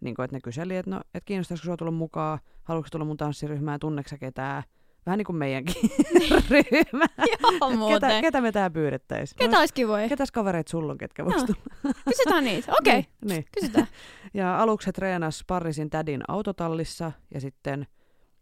[0.00, 3.16] Niin kuin, että ne kyseli, että no, et kiinnostaisiko sinua tulla mukaan, haluatko tulla mun
[3.16, 4.62] tanssiryhmään, tunneksä ketään.
[5.10, 5.90] Vähän niin kuin meidänkin
[6.50, 7.06] ryhmä.
[7.18, 9.38] Joo, ketä, ketä me tää pyydettäisiin?
[9.38, 10.08] Ketä olisi kivoja?
[10.08, 11.94] Ketäs kavereit sulla on, ketkä vois tulla?
[12.08, 12.98] Kysytään niitä, okei.
[12.98, 13.12] Okay.
[13.20, 13.44] niin, niin.
[13.54, 13.86] Kysytään.
[14.34, 17.86] ja aluksi he treenas Parisin tädin autotallissa ja sitten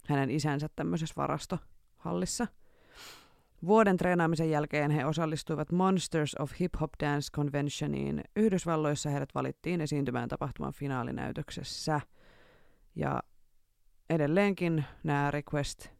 [0.06, 2.46] hänen isänsä tämmöisessä varastohallissa.
[3.66, 8.20] Vuoden treenaamisen jälkeen he osallistuivat Monsters of Hip Hop Dance Conventioniin.
[8.36, 12.00] Yhdysvalloissa heidät valittiin esiintymään tapahtuman finaalinäytöksessä.
[12.96, 13.22] Ja
[14.10, 15.97] edelleenkin nämä Request,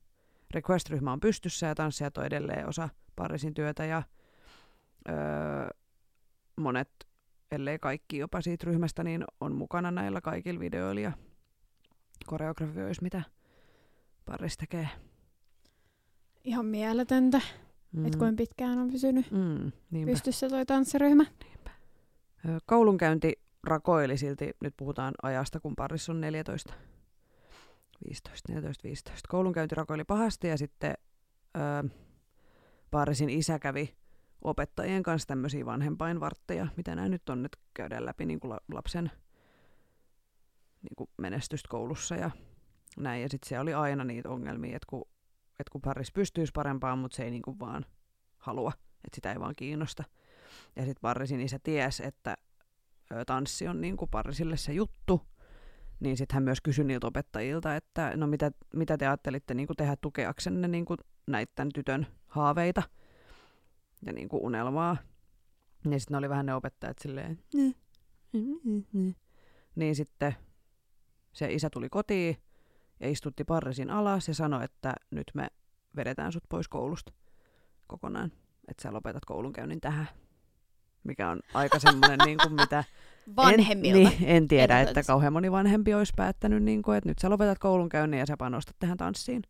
[0.54, 4.02] Request-ryhmä on pystyssä ja tanssijat on edelleen osa Parisin työtä ja
[5.08, 5.16] öö,
[6.56, 6.90] monet,
[7.50, 11.12] ellei kaikki jopa siitä ryhmästä, niin on mukana näillä kaikilla videoilla ja
[12.26, 13.22] koreografioissa, mitä
[14.24, 14.88] Paris tekee.
[16.44, 17.40] Ihan mieletöntä,
[17.92, 18.06] mm.
[18.06, 20.12] että kuinka pitkään on pysynyt mm, niinpä.
[20.12, 21.24] pystyssä toi tanssiryhmä.
[21.44, 21.70] Niinpä.
[22.66, 23.32] Koulunkäynti
[23.64, 26.74] rakoili silti, nyt puhutaan ajasta, kun Paris on 14.
[28.08, 29.28] 15, 14, 15.
[29.28, 30.94] Koulunkäynti rakoili pahasti ja sitten
[31.56, 31.88] ö,
[32.90, 33.96] Parisin isä kävi
[34.42, 39.11] opettajien kanssa tämmöisiä vanhempainvartteja, mitä nämä nyt on, että käydään läpi niin kuin lapsen
[40.82, 42.30] niin kuin menestystä koulussa ja
[42.96, 43.22] näin.
[43.22, 45.08] Ja sitten se oli aina niitä ongelmia, että kun,
[45.61, 47.87] että kun Paris pystyisi parempaan, mutta se ei niin kuin vaan
[48.38, 50.04] halua, että sitä ei vaan kiinnosta.
[50.76, 52.37] Ja sitten Parisin isä ties, että
[53.26, 55.22] tanssi on niin kuin Parisille se juttu,
[56.00, 59.76] niin sitten hän myös kysyi niiltä opettajilta, että no mitä, mitä te ajattelitte niin kuin
[59.76, 62.82] tehdä tukeaksenne niin kuin näiden tytön haaveita
[64.06, 64.96] ja niin kuin unelmaa.
[65.84, 67.38] Niin sitten oli vähän ne opettajat silleen,
[69.74, 70.34] niin sitten
[71.32, 72.37] se isä tuli kotiin
[73.00, 75.48] ja istutti Parrisin alas ja sanoi, että nyt me
[75.96, 77.12] vedetään sut pois koulusta
[77.87, 78.32] kokonaan,
[78.68, 80.08] että sä lopetat koulunkäynnin tähän.
[81.04, 82.84] Mikä on aika semmoinen, niin kuin mitä...
[83.37, 83.98] Vanhemmilta.
[83.98, 87.30] En, niin, en tiedä, että kauhean moni vanhempi olisi päättänyt, niin kuin, että nyt sä
[87.30, 89.42] lopetat koulunkäynnin ja sä panostat tähän tanssiin.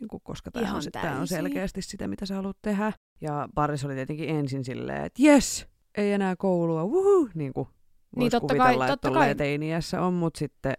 [0.00, 2.92] Niin kuin, koska tämä on, tää on selkeästi sitä, mitä sä haluat tehdä.
[3.20, 7.68] Ja Paris oli tietenkin ensin silleen, että jes, ei enää koulua, wuhu, niin kuin
[8.16, 9.34] Niin, totta kuvitella, kai, että totta kai.
[9.34, 10.74] teiniässä on, mutta sitten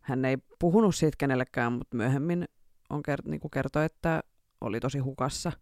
[0.00, 2.44] hän ei puhunut siitä kenellekään, mutta myöhemmin
[2.90, 4.22] on kert- niin kuin kertoi, että
[4.60, 5.52] oli tosi hukassa.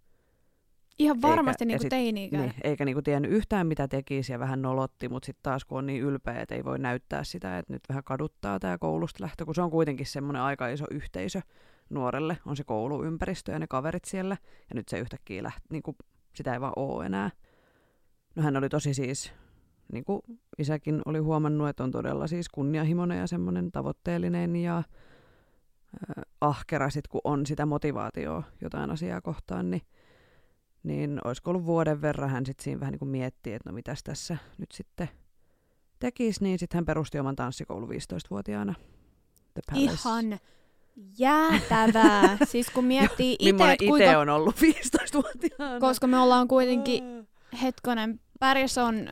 [0.98, 2.42] Ihan varmasti Eikä- niin kuin sit- teini-ikään.
[2.42, 5.86] Niin, eikä niinku tiennyt yhtään mitä tekisi ja vähän nolotti, mutta sitten taas kun on
[5.86, 9.54] niin ylpeä, että ei voi näyttää sitä, että nyt vähän kaduttaa tämä koulusta lähtö, kun
[9.54, 11.40] se on kuitenkin semmoinen aika iso yhteisö
[11.90, 14.36] nuorelle, on se kouluympäristö ja ne kaverit siellä,
[14.68, 15.96] ja nyt se yhtäkkiä läht, niinku,
[16.34, 17.30] sitä ei vaan ole enää.
[18.36, 19.32] No hän oli tosi siis,
[19.92, 20.20] niin kuin
[20.58, 24.84] isäkin oli huomannut, että on todella siis kunnianhimoinen ja semmoinen tavoitteellinen ja äh,
[26.40, 29.82] ahkera sit, kun on sitä motivaatioa jotain asiaa kohtaan, niin,
[30.84, 34.02] niin olisiko ollut vuoden verran hän sitten siinä vähän niin kuin miettii, että no mitäs
[34.02, 35.08] tässä nyt sitten
[35.98, 38.74] tekisi, niin sitten hän perusti oman tanssikoulun 15-vuotiaana.
[39.54, 39.92] The Palace.
[39.94, 40.38] Ihan
[41.18, 42.38] jäätävää.
[42.50, 44.18] siis kun miettii itse, Millainen että itse kuinka...
[44.18, 45.80] on ollut 15-vuotiaana.
[45.80, 47.04] Koska me ollaan kuitenkin,
[47.62, 49.08] hetkonen, Paris on,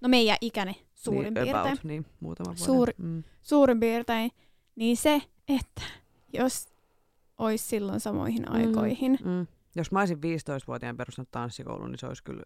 [0.00, 1.56] no meidän ikäni suurin niin, piirtein.
[1.56, 2.64] About, niin, muutama vuoden.
[2.64, 3.22] Suuri- Mm.
[3.42, 4.30] Suurin piirtein.
[4.76, 5.82] Niin se, että
[6.32, 6.66] jos
[7.38, 8.54] olisi silloin samoihin Mm.
[8.54, 9.46] aikoihin, Mm.
[9.76, 12.42] Jos mä olisin 15-vuotiaan perustanut tanssikoulun, niin se olisi kyllä...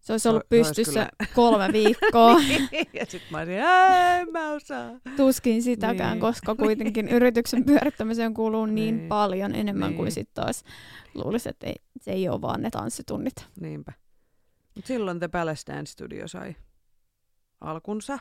[0.00, 2.36] se olisi Se- ollut se olisi pystyssä kolme viikkoa.
[2.98, 4.90] ja sit mä olisin, "Ää, en mä osaa.
[5.16, 6.20] Tuskin sitäkään, Niin.
[6.20, 9.08] koska kuitenkin yrityksen pyörittämiseen kuuluu niin, Niin.
[9.08, 9.96] paljon enemmän Niin.
[9.96, 10.64] kuin sitten taas
[11.14, 13.34] luulisi, että ei, se ei ole vaan ne tanssitunnit.
[13.60, 13.92] Niinpä.
[14.76, 16.56] Mut silloin The Palace Dance Studio sai
[17.60, 18.18] alkunsa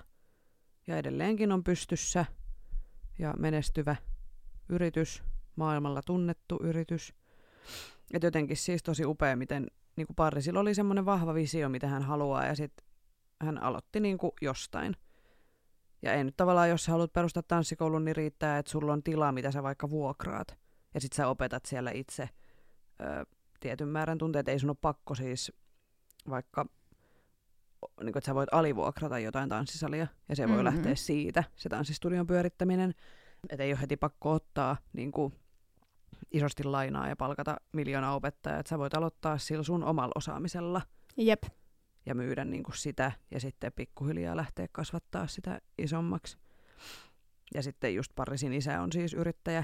[0.88, 2.26] ja edelleenkin on pystyssä
[3.20, 3.96] ja menestyvä
[4.70, 5.24] yritys,
[5.56, 7.14] maailmalla tunnettu yritys.
[8.14, 12.04] Et jotenkin siis tosi upea, miten niin kuin Parrisilla oli semmoinen vahva visio, mitä hän
[12.04, 12.86] haluaa ja sitten
[13.42, 14.96] hän aloitti niin kuin jostain.
[16.02, 19.32] Ja ei nyt tavallaan, jos sä haluat perustaa tanssikoulun, niin riittää, että sulla on tila,
[19.32, 20.58] mitä sä vaikka vuokraat.
[20.94, 22.30] Ja sit sä opetat siellä itse
[23.02, 23.26] ö,
[23.60, 24.52] tietyn määrän tunteita.
[24.52, 25.52] Ei sun ole pakko siis
[26.30, 26.66] vaikka,
[28.02, 30.66] niin kuin, että sä voit alivuokrata jotain tanssisalia, ja se voi Mhm.
[30.66, 32.94] lähteä siitä, se tanssistudion pyörittäminen.
[33.50, 35.34] Että ei ole heti pakko ottaa niin kuin,
[36.32, 40.82] isosti lainaa ja palkata miljoonaa opettajaa, että sä voit aloittaa sillä sun omalla osaamisella
[41.18, 41.44] Jep.
[42.06, 46.38] ja myydä niin kuin sitä, ja sitten pikkuhiljaa lähteä kasvattaa sitä isommaksi.
[47.54, 49.64] Ja sitten just Parisin isä on siis yrittäjä,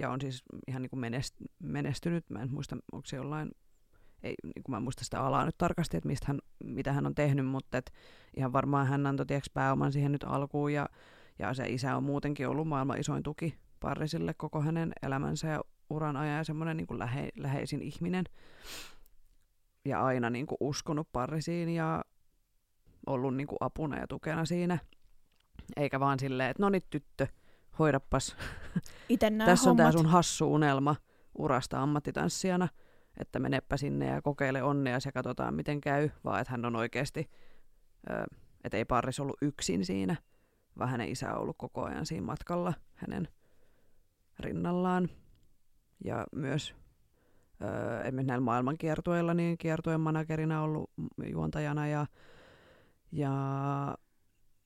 [0.00, 2.30] ja on siis ihan niin kuin menest- menestynyt.
[2.30, 3.50] Mä en muista, onko se jollain,
[4.22, 7.06] ei, niin kuin mä en muista sitä alaa nyt tarkasti, että mistä hän, mitä hän
[7.06, 7.92] on tehnyt, mutta et
[8.36, 10.88] ihan varmaan hän antoi tiiäks, pääoman siihen nyt alkuun, ja,
[11.38, 15.60] ja se isä on muutenkin ollut maailman isoin tuki Parisille koko hänen elämänsä ja
[15.90, 18.24] uran ajan, ja semmoinen niin lähe, läheisin ihminen
[19.84, 22.04] ja aina niin kuin uskonut Parisiin ja
[23.06, 24.78] ollut niin kuin apuna ja tukena siinä.
[25.76, 27.26] Eikä vaan silleen, että no niin tyttö,
[27.78, 28.36] hoidapas.
[29.30, 30.96] Nämä Tässä on tämä sun hassu unelma
[31.38, 32.68] urasta ammattitanssijana,
[33.20, 37.30] että menepä sinne ja kokeile onnea ja katsotaan miten käy, vaan että hän on oikeasti,
[38.64, 40.16] että ei Paris ollut yksin siinä,
[40.78, 43.28] vaan hänen isä on ollut koko ajan siinä matkalla hänen
[44.40, 45.08] rinnallaan.
[46.04, 46.74] Ja myös
[47.62, 50.90] öö, esimerkiksi näillä maailmankiertueilla niin kiertueen managerina ollut
[51.30, 52.06] juontajana ja,
[53.12, 53.32] ja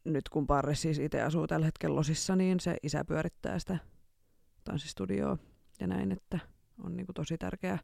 [0.04, 3.78] nyt kun Parre siis itse asuu tällä hetkellä Losissa, niin se isä pyörittää sitä
[4.64, 5.38] tanssistudioa
[5.80, 6.38] ja näin, että
[6.84, 7.78] on niin kuin tosi tärkeää.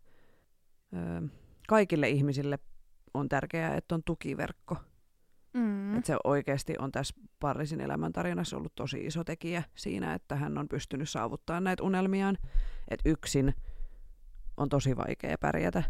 [0.94, 1.28] Öö,
[1.68, 2.58] kaikille ihmisille
[3.14, 4.76] on tärkeää, että on tukiverkko.
[5.54, 5.96] Mm.
[5.96, 10.68] Että se oikeasti on tässä Parrisin elämäntarinassa ollut tosi iso tekijä siinä, että hän on
[10.68, 12.38] pystynyt saavuttamaan näitä unelmiaan.
[12.88, 13.54] Että yksin
[14.56, 15.82] on tosi vaikea pärjätä.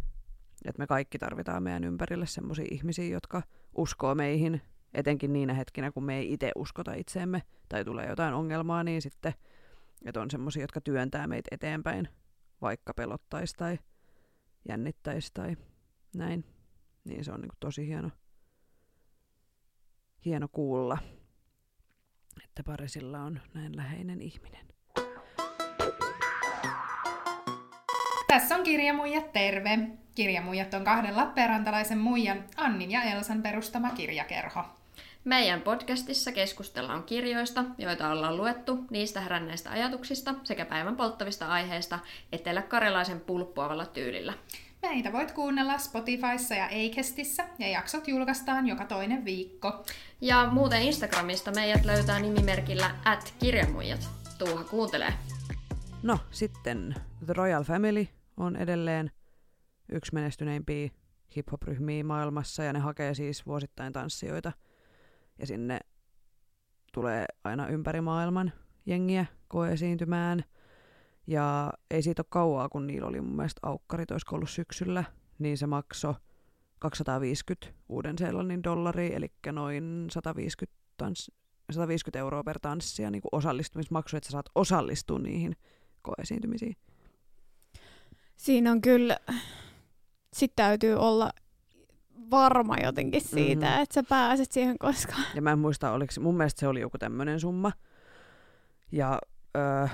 [0.65, 3.43] Että me kaikki tarvitaan meidän ympärille sellaisia ihmisiä, jotka
[3.77, 4.63] uskoo meihin,
[4.95, 9.35] etenkin niinä hetkinä, kun me ei itse uskota itseemme tai tulee jotain ongelmaa, niin sitten,
[10.05, 12.09] että on sellaisia, jotka työntää meitä eteenpäin,
[12.61, 13.79] vaikka pelottaisi tai
[14.69, 15.57] jännittäisi tai
[16.17, 16.45] näin.
[17.05, 18.11] Niin se on niin tosi hieno,
[20.25, 20.99] hieno kuulla,
[22.45, 24.67] että Parisilla on näin läheinen ihminen.
[28.29, 29.79] Tässä on Kirjamuijat terve.
[30.15, 34.65] Kirjamuijat on kahden Lappeenrantalaisen muijan Annin ja Elsan perustama kirjakerho.
[35.25, 41.99] Meidän podcastissa keskustellaan kirjoista, joita ollaan luettu, niistä heränneistä ajatuksista sekä päivän polttavista aiheista
[42.33, 44.33] etelä-karjalaisen pulppuavalla tyylillä.
[44.89, 49.85] Meitä voit kuunnella Spotifyssa ja Acastissa ja jaksot julkaistaan joka toinen viikko.
[50.21, 54.09] Ja muuten Instagramista meidät löytää nimimerkillä at kirjamuijat.
[54.39, 55.13] Tuuha kuuntelee.
[56.03, 56.95] No sitten
[57.25, 59.11] The Royal Family on edelleen
[59.89, 60.89] yksi menestyneimpiä
[61.37, 64.53] hip-hop-ryhmiä maailmassa ja ne hakee siis vuosittain tanssijoita.
[65.39, 65.81] Ja sinne
[66.93, 68.53] tulee aina ympäri maailman
[68.87, 70.45] jengiä koeesiintymään.
[71.27, 75.05] Ja ei siitä ole kauaa, kun niillä oli mun mielestä aukkarit, olisiko ollut syksyllä,
[75.39, 76.15] niin se maksoi
[76.79, 81.31] 250 Uuden-Seelannin dollaria, eli noin 150, tans,
[81.73, 85.57] 150 euroa per tanssia niin osallistumismaksu, että sä saat osallistua niihin
[86.03, 86.77] koeesiintymisiin.
[88.37, 89.17] Siinä on kyllä,
[90.35, 91.31] sit täytyy olla
[92.31, 93.71] varma jotenkin siitä, Mhm.
[93.73, 93.83] mm-hmm.
[93.83, 95.25] että sä pääset siihen koskaan.
[95.35, 97.73] Ja mä en muista, oliko, mun mielestä se oli joku tämmöinen summa.
[98.93, 99.19] Ja
[99.57, 99.87] öö,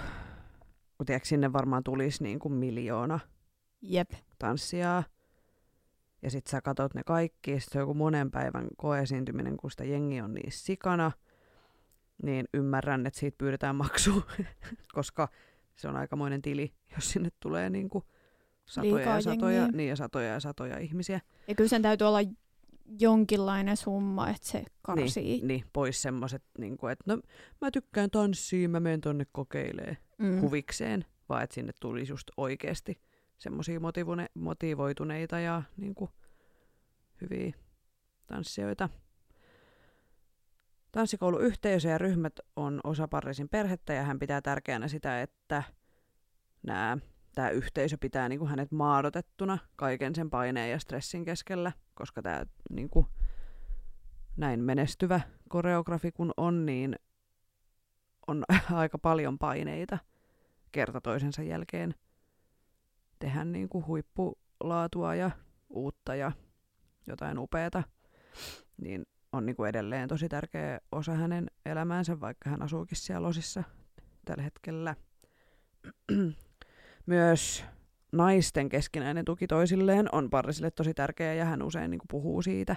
[1.01, 3.21] kun tiedätkö, sinne varmaan tulisi niin kuin miljoona
[3.83, 4.11] Jep.
[4.39, 5.05] tanssijaa.
[6.23, 9.85] Ja sit sä katot ne kaikki, sit se on joku monen päivän koesiintyminen, kun sitä
[9.85, 11.13] jengi on niin sikana,
[12.23, 14.23] niin ymmärrän, että siitä pyydetään maksu,
[14.95, 15.29] koska
[15.77, 18.05] se on aikamoinen tili, jos sinne tulee niinku
[18.65, 19.77] satoja Liikaa ja satoja, jengiä.
[19.77, 21.21] niin ja satoja ja satoja ihmisiä.
[21.49, 22.21] Ja kyllä sen täytyy olla
[22.99, 25.23] jonkinlainen summa, että se karsii.
[25.23, 27.23] Niin, niin, pois semmoset, niinku, että no
[27.61, 30.41] mä tykkään tanssia, mä menen tonne kokeilee Mm.
[30.41, 33.01] huvikseen, vaan että sinne tulisi just oikeasti
[33.39, 33.81] semmoisia
[34.35, 36.11] motivoituneita ja niinku,
[37.21, 37.53] hyviä
[38.27, 38.89] tanssijoita.
[40.93, 45.63] Tanssikouluyhteisö ja ryhmät on osa Parisin perhettä ja hän pitää tärkeänä sitä, että
[46.63, 46.99] nämä,
[47.35, 53.07] tämä yhteisö pitää niinku hänet maadotettuna kaiken sen paineen ja stressin keskellä, koska tämä niinku,
[54.37, 56.97] näin menestyvä koreografi kun on, niin
[58.27, 59.99] on aika paljon paineita
[60.73, 61.95] kerta toisensa jälkeen
[63.19, 65.31] tehdä niinku huippulaatua ja
[65.69, 66.33] uutta ja
[67.07, 67.83] jotain upeata,
[68.77, 73.65] niin on niinku edelleen tosi tärkeä osa hänen elämäänsä, vaikka hän asuukin siellä osissa
[74.25, 74.97] tällä hetkellä.
[77.07, 77.65] Myös
[78.13, 82.77] naisten keskinäinen tuki toisilleen on Parisille tosi tärkeä ja hän usein niinku puhuu siitä,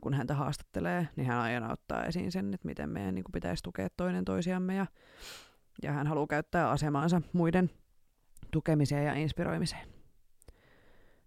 [0.00, 3.88] kun häntä haastattelee, niin hän aina ottaa esiin sen, että miten meidän niinku pitäisi tukea
[3.96, 4.86] toinen toisiamme ja,
[5.82, 7.70] ja hän haluaa käyttää asemaansa muiden
[8.50, 9.88] tukemiseen ja inspiroimiseen.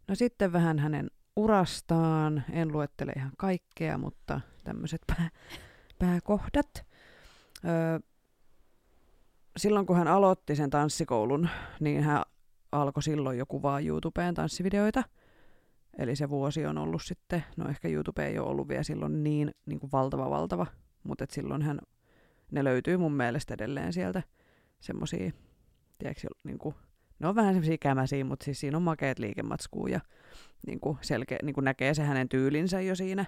[0.07, 2.43] No sitten vähän hänen urastaan.
[2.51, 5.29] En luettele ihan kaikkea, mutta tämmöiset pää,
[5.99, 6.85] pääkohdat.
[7.65, 7.99] Öö,
[9.57, 12.23] silloin kun hän aloitti sen tanssikoulun, niin hän
[12.71, 15.03] alkoi silloin jo kuvaa YouTubeen tanssivideoita.
[15.97, 19.51] Eli se vuosi on ollut sitten, no ehkä YouTube ei ole ollut vielä silloin niin,
[19.65, 20.67] niin kuin valtava valtava,
[21.03, 21.79] mutta et silloin hän,
[22.51, 24.23] ne löytyy mun mielestä edelleen sieltä
[24.79, 25.31] semmosia,
[25.97, 26.75] tiedätkö, niin kuin,
[27.19, 29.99] ne on vähän semmosia kämäsiä, mutta siis siinä on makeet liikematskuu ja
[30.67, 33.25] niin kuin selkeä, niin kuin näkee se hänen tyylinsä jo siinä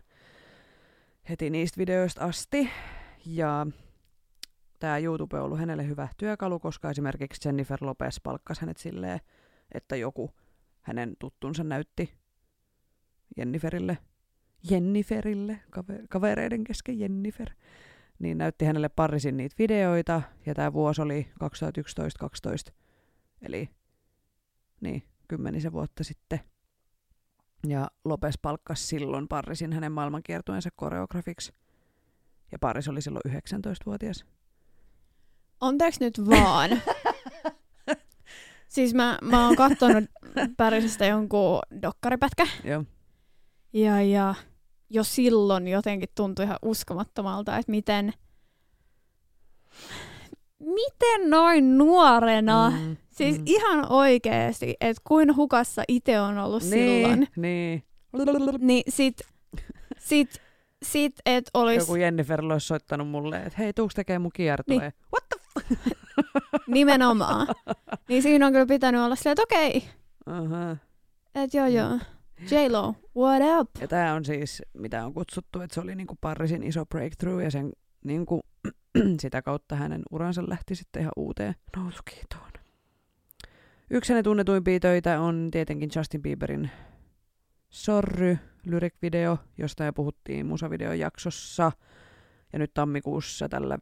[1.29, 2.69] heti niistä videoista asti.
[3.25, 3.67] Ja
[4.81, 9.19] tämä YouTube on ollut hänelle hyvä työkalu, koska esimerkiksi Jennifer Lopez palkkasi hänet silleen,
[9.71, 10.31] että joku
[10.81, 12.13] hänen tuttunsa näytti
[13.37, 13.97] Jenniferille,
[14.69, 17.49] Jenniferille, kave- kavereiden kesken Jennifer,
[18.19, 21.27] niin näytti hänelle Parisin niitä videoita, ja tämä vuosi oli
[22.69, 22.73] 2011-2012,
[23.41, 23.69] eli
[24.81, 26.39] niin, kymmenisen vuotta sitten.
[27.67, 31.53] Ja Lopes palkkasi silloin Parisin hänen maailmankiertueensa koreografiksi.
[32.51, 34.25] Ja Paris oli silloin 19-vuotias.
[35.61, 36.69] Anteeksi nyt vaan.
[38.67, 40.03] siis mä, mä oon kattonut
[40.57, 42.47] Parisista jonkun dokkaripätkä.
[42.63, 42.83] Joo.
[43.73, 44.35] Ja, ja
[44.89, 48.13] jo silloin jotenkin tuntui ihan uskomattomalta, että miten,
[50.59, 53.43] miten noin nuorena, mm, siis mm.
[53.45, 57.83] ihan oikeesti, että kuin hukassa itse on ollut silloin, Niin, niin.
[58.59, 59.21] niin sit,
[59.99, 60.41] sit,
[60.83, 64.81] sit et olis Joku Jennifer olisi soittanut mulle, että hei, tuuks tekee mun kiertueen?
[64.81, 64.93] Niin.
[65.13, 65.20] What
[66.67, 67.47] nimenomaan.
[68.07, 69.89] niin siinä on kyllä pitänyt olla silleen, että okei,
[70.27, 70.77] uh-huh.
[71.35, 71.99] että joo joo,
[72.51, 73.69] J-Lo, what up?
[73.81, 77.51] Ja tämä on siis, mitä on kutsuttu, että se oli niinku Parisin iso breakthrough ja
[77.51, 77.71] sen
[78.03, 78.41] niinku,
[79.21, 82.51] sitä kautta hänen uransa lähti sitten ihan uuteen nousukiitoon.
[83.89, 86.71] Yksi hänen tunnetuimpia töitä on tietenkin Justin Bieberin
[87.69, 91.71] Sorry lyric-video, josta jo puhuttiin musavideon jaksossa.
[92.53, 93.79] Ja nyt tammikuussa tällä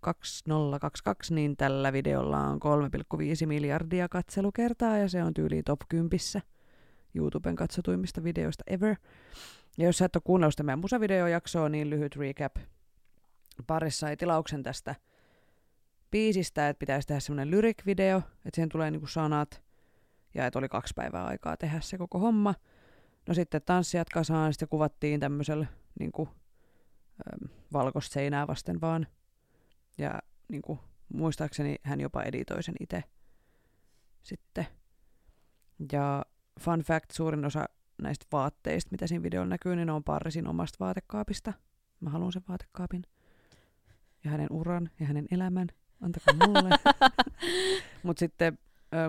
[0.00, 2.60] 2022, niin tällä videolla on
[3.42, 6.18] 3,5 miljardia katselukertaa ja se on tyyliin top 10
[7.14, 8.96] YouTuben katsotuimmista videoista ever.
[9.78, 12.56] Ja jos sä et ole kuunnellut sitä meidän musavideojaksoa, niin lyhyt recap.
[13.66, 14.94] Parissa sai tilauksen tästä
[16.10, 19.62] biisistä, että pitäisi tehdä semmoinen lyric-video, että siihen tulee niinku sanat,
[20.34, 22.54] ja että oli kaksi päivää aikaa tehdä se koko homma.
[23.28, 25.66] No sitten tanssijat kasaan, sitten kuvattiin tämmöisellä
[25.98, 26.28] niinku,
[27.32, 29.06] ähm, valkoista seinää vasten vaan.
[30.00, 30.78] Ja niinku,
[31.14, 33.04] muistaakseni hän jopa editoi sen itse
[34.22, 34.66] sitten.
[35.92, 36.24] Ja
[36.60, 37.64] fun fact, suurin osa
[38.02, 41.52] näistä vaatteista, mitä siinä videolla näkyy, niin on Parisin omasta vaatekaapista.
[42.00, 43.02] Mä haluan sen vaatekaapin.
[44.24, 45.68] Ja hänen uran ja hänen elämän.
[46.00, 46.70] Antakaa mulle.
[48.02, 48.58] mutta sitten,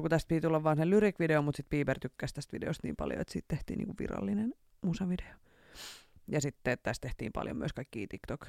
[0.01, 3.22] kun tästä piti tulla vaan sen lyric-video, mutta sitten Bieber tykkäsi tästä videosta niin paljon,
[3.22, 5.34] että siitä tehtiin niinku virallinen musavideo.
[6.28, 8.47] Ja sitten tästä tehtiin paljon myös kaikki TikTok,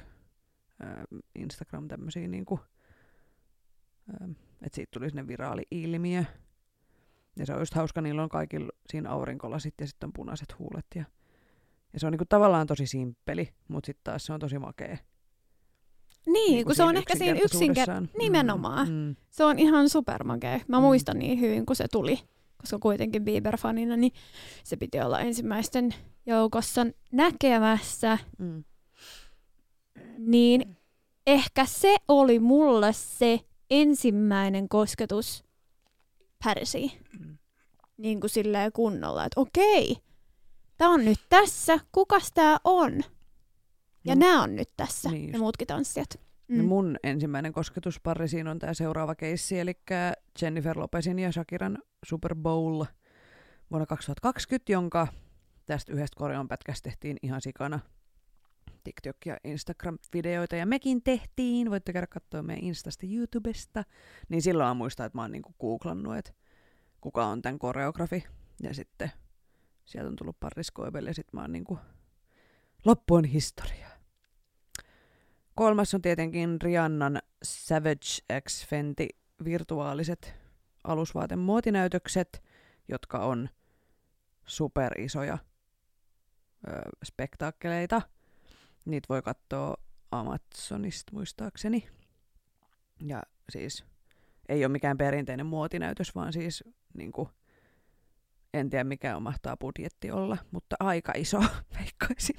[1.35, 2.59] Instagram tämmöisiä niinku,
[4.61, 6.23] että siitä tuli sinne viraali ilmiö.
[7.35, 10.85] Ja se on just hauska, niillä on kaikilla siinä aurinkolasit ja sitten on punaiset huulet.
[10.95, 11.03] Ja,
[11.93, 14.97] ja se on niinku tavallaan tosi simppeli, mutta sitten taas se on tosi makea.
[16.25, 17.45] Niin, niinku kun se on ehkä siinä yksinker...
[17.45, 18.17] yksinkertaisuudessaan.
[18.17, 18.87] Nimenomaan.
[18.87, 19.15] Mm, mm.
[19.29, 20.59] Se on ihan supermakea.
[20.67, 20.83] Mä Mm.
[20.83, 22.19] muistan niin hyvin, kun se tuli.
[22.57, 24.11] koska kuitenkin Bieber-fanina, niin
[24.63, 25.95] se piti olla ensimmäisten
[26.25, 28.17] joukossa näkemässä.
[28.37, 28.63] Mm.
[30.17, 30.77] Niin
[31.27, 33.39] ehkä se oli mulle se
[33.69, 35.43] ensimmäinen kosketus
[36.43, 36.91] Pärsiin.
[37.19, 37.37] Mm.
[37.97, 39.97] Niin kuin silleen kunnolla, että okei,
[40.77, 43.03] tää on nyt tässä, kukas tää on?
[44.05, 45.33] Ja No, nää on nyt tässä, Niin just.
[45.33, 46.19] ne muutkin tanssijat.
[46.47, 46.57] Mm.
[46.57, 46.65] Mm.
[46.65, 49.73] Mun ensimmäinen kosketuspari siinä on tämä seuraava keissi, eli
[50.41, 52.83] Jennifer Lopezin ja Shakiran Super Bowl
[53.71, 55.07] vuonna 2020, jonka
[55.65, 57.79] tästä yhdestä koreon pätkästä tehtiin ihan sikana
[58.89, 63.83] TikTok- ja Instagram-videoita, ja mekin tehtiin, voitte käydä katsoa meidän Instasta YouTubesta,
[64.29, 66.31] niin silloin mä muistan, että mä oon niinku googlannut, että
[67.01, 68.23] kuka on tämän koreografi,
[68.63, 69.11] ja sitten
[69.85, 71.79] sieltä on tullut Paris Goebel, ja sitten mä oon niinku,
[72.85, 73.91] loppu on historiaa.
[75.55, 79.07] Kolmas on tietenkin Rihannan Savage X Fenty
[79.43, 80.33] virtuaaliset
[80.83, 82.43] alusvaatemuotinäytökset,
[82.87, 83.49] jotka on
[84.45, 85.37] superisoja
[87.03, 88.01] spektaakkeleita.
[88.85, 89.75] Niitä voi katsoa
[90.11, 91.89] Amazonista muistaakseni.
[93.01, 93.85] Ja siis
[94.49, 96.63] ei ole mikään perinteinen muotinäytös, vaan siis
[96.93, 97.29] niinku,
[98.53, 101.43] en tiedä mikä on mahtaa budjetti olla, mutta aika iso
[101.79, 102.35] veikkaisin.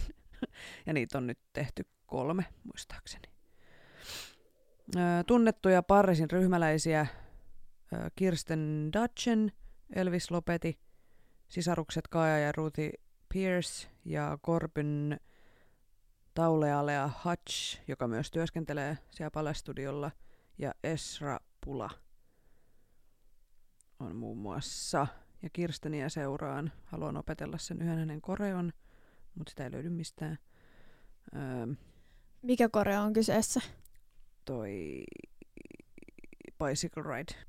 [0.87, 3.29] ja niitä on nyt tehty kolme, muistaakseni.
[5.27, 7.07] Tunnettuja Parisin ryhmäläisiä
[8.17, 9.53] Kirsten Dutchen,
[9.95, 10.79] Elvis Lopeti,
[11.49, 12.93] sisarukset Kaja ja Ruthie
[13.29, 15.21] Pierce ja Corbin
[16.35, 20.11] Taulealea Hutch, joka myös työskentelee siellä Palestudiolla,
[20.59, 21.91] ja Esra Pula
[24.01, 25.07] on muun muassa.
[25.43, 26.73] Ja Kirsteniä seuraan.
[26.85, 28.73] Haluan opetella sen yhden hänen koreon,
[29.35, 30.39] mutta sitä ei löydy mistään.
[31.37, 31.75] Öö,
[32.43, 33.61] Mikä Korea on kyseessä?
[34.45, 35.05] toi
[36.65, 37.47] Bicycle Ride.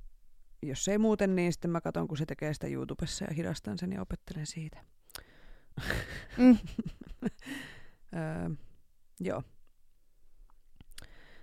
[0.61, 3.91] Jos ei muuten, niin sitten mä katson, kun se tekee sitä YouTubessa ja hidastan sen
[3.91, 4.83] ja opettelen siitä.
[6.38, 6.57] Mm.
[8.15, 8.49] öö,
[9.20, 9.43] joo.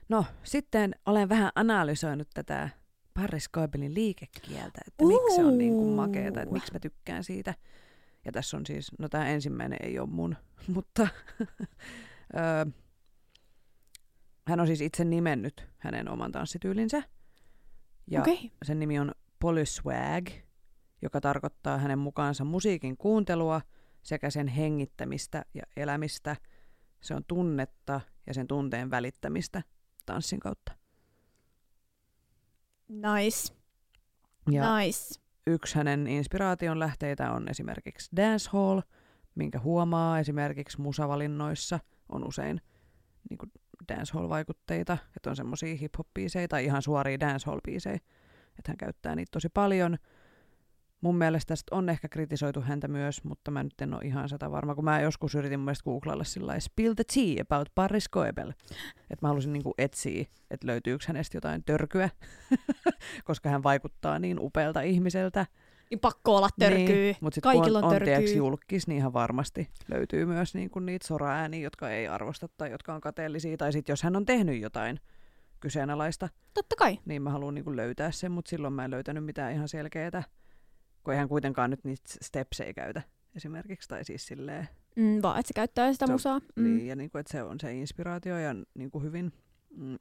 [0.09, 2.69] No, sitten olen vähän analysoinut tätä
[3.15, 7.55] Paris Goebelin liikekieltä, että miksi se on niin kuin makeeta, että miksi mä tykkään siitä.
[8.25, 10.37] Ja tässä on siis, no tämä ensimmäinen ei ole mun,
[10.75, 11.09] mutta
[14.49, 17.03] hän on siis itse nimennyt hänen oman tanssityylinsä.
[18.11, 18.21] Ja.
[18.21, 18.37] Okay.
[18.65, 20.29] sen nimi on Polyswag,
[21.03, 23.61] joka tarkoittaa hänen mukaansa musiikin kuuntelua
[24.03, 26.37] sekä sen hengittämistä ja elämistä.
[27.03, 29.63] Se on tunnetta ja sen tunteen välittämistä
[30.07, 30.73] tanssin kautta.
[32.89, 33.55] Nice.
[34.51, 35.21] Ja Nice.
[35.47, 38.81] yksi hänen inspiraation lähteitä on esimerkiksi dancehall,
[39.35, 42.61] minkä huomaa esimerkiksi musavalinnoissa on usein
[43.31, 43.53] niin
[43.89, 48.01] dancehall-vaikutteita, että on semmoisia hip-hop-biisejä tai ihan suoria dancehall-biisejä,
[48.59, 49.99] että hän käyttää niitä tosi paljon.
[51.03, 54.51] Mun mielestä tästä on ehkä kritisoitu häntä myös, mutta mä nyt en ole ihan sata
[54.51, 58.51] varma, kun mä joskus yritin mun mielestä googlailla sillä spill the tea about Paris Goebel.
[59.11, 62.11] Että mä halusin niinku etsiä, että löytyykö hänestä jotain törkyä,
[63.25, 65.47] koska hän vaikuttaa niin upealta ihmiseltä.
[65.91, 66.87] Niin pakko olla törkyy.
[66.87, 68.37] Niin, mutta sitten kun Kaikilla on, on törkyy.
[68.37, 73.01] julkis, niin ihan varmasti löytyy myös niinku niitä soraääniä, jotka ei arvosta tai jotka on
[73.01, 73.57] kateellisia.
[73.57, 75.01] Tai sitten jos hän on tehnyt jotain
[75.61, 76.99] kyseenalaista, Totta kai.
[77.05, 80.23] niin mä haluan niinku löytää sen, mutta silloin mä en löytänyt mitään ihan selkeää.
[81.05, 83.03] Kun eihän kuitenkaan nyt niitä stepsejä käytä
[83.37, 83.89] esimerkiksi.
[83.89, 86.39] Tai siis silleen, Mm, vaan että se käyttää sitä Se musaa.
[86.57, 86.65] mm.
[86.65, 89.33] Niin, ja niinku, että se on se inspiraatio ja niinku hyvin...
[89.77, 89.99] Mm,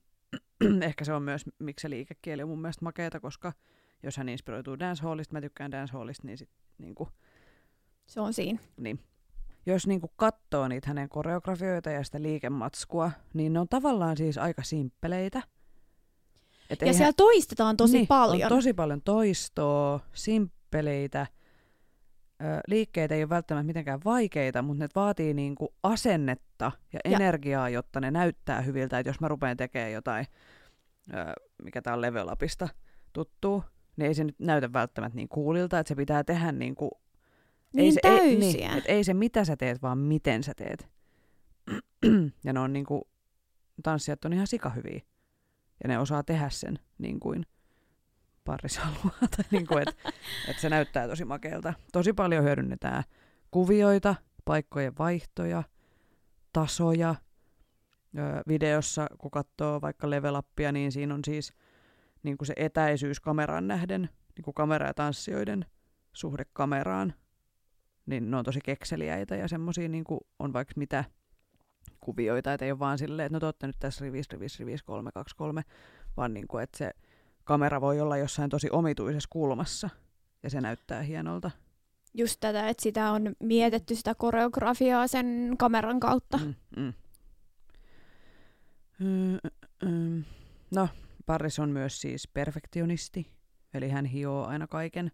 [0.82, 3.54] ehkä se on myös, miksi se liikekieli on mun mielestä makeeta, koska
[4.04, 7.10] jos hän inspiroituu dancehallista, mä tykkään dancehallista, niin sit niinku,
[8.06, 8.60] Se on siinä.
[8.78, 9.00] Niin.
[9.66, 14.64] Jos niinku katsoo niitä hänen koreografioita ja sitä liikematskua, niin ne on tavallaan siis aika
[14.64, 15.42] simppeleitä.
[16.70, 18.52] Et Ja eihän- siellä toistetaan tosi niin, paljon.
[18.52, 20.61] On tosi paljon toistoa, simppeleitä.
[22.42, 27.70] Ö, liikkeet ei ole välttämättä mitenkään vaikeita, mutta ne vaatii niinku asennetta ja Ja- energiaa,
[27.70, 29.00] jotta ne näyttää hyviltä.
[29.00, 30.26] Et jos mä rupean tekemään jotain,
[31.64, 32.70] mikä tää on Level Upista
[33.14, 33.64] tuttuu,
[33.98, 36.90] niin ei se nyt näytä välttämättä niin coolilta, että se pitää tehdä niinku
[37.74, 40.88] niin ei se, ei, niin, et ei se mitä sä teet, vaan miten sä teet.
[42.46, 43.08] ja ne on niinku,
[43.84, 45.02] tanssijat on ihan sikahyviä.
[45.84, 47.46] Ja ne osaa tehdä sen niin kuin
[48.44, 49.18] Paris haluaa.
[49.20, 50.12] Tai niin kuin, että
[50.48, 51.74] et se näyttää tosi makealta.
[51.92, 53.04] Tosi paljon hyödynnetään
[53.52, 54.16] kuvioita,
[54.46, 55.64] paikkojen vaihtoja,
[56.54, 57.16] tasoja.
[58.18, 61.54] Öö, videossa, kun katsoo vaikka level upia, niin siinä on siis
[62.24, 64.02] niin kuin se etäisyys kameraan nähden,
[64.36, 65.66] niin kuin kamera ja tanssijoiden
[66.14, 67.14] suhde kameraan
[68.06, 70.04] niin ne on tosi kekseliäitä ja semmosia niin
[70.40, 71.04] on vaikka mitä
[72.00, 75.12] kuvioita, että ei ole vaan silleen, että no te nyt tässä rivis, rivis, rivis, 3,
[75.12, 75.62] 2, 3,
[76.18, 76.92] vaan niin kuin, että se
[77.52, 79.90] kamera voi olla jossain tosi omituisessa kulmassa.
[80.44, 81.52] ja se näyttää hienolta.
[82.14, 86.38] Just tätä, että sitä on mietitty sitä koreografiaa sen kameran kautta.
[86.38, 86.94] Mm, mm.
[89.00, 89.40] Mm,
[89.90, 90.24] mm.
[90.76, 90.90] No,
[91.26, 93.32] Paris on myös siis perfektionisti,
[93.74, 95.12] eli hän hioo aina kaiken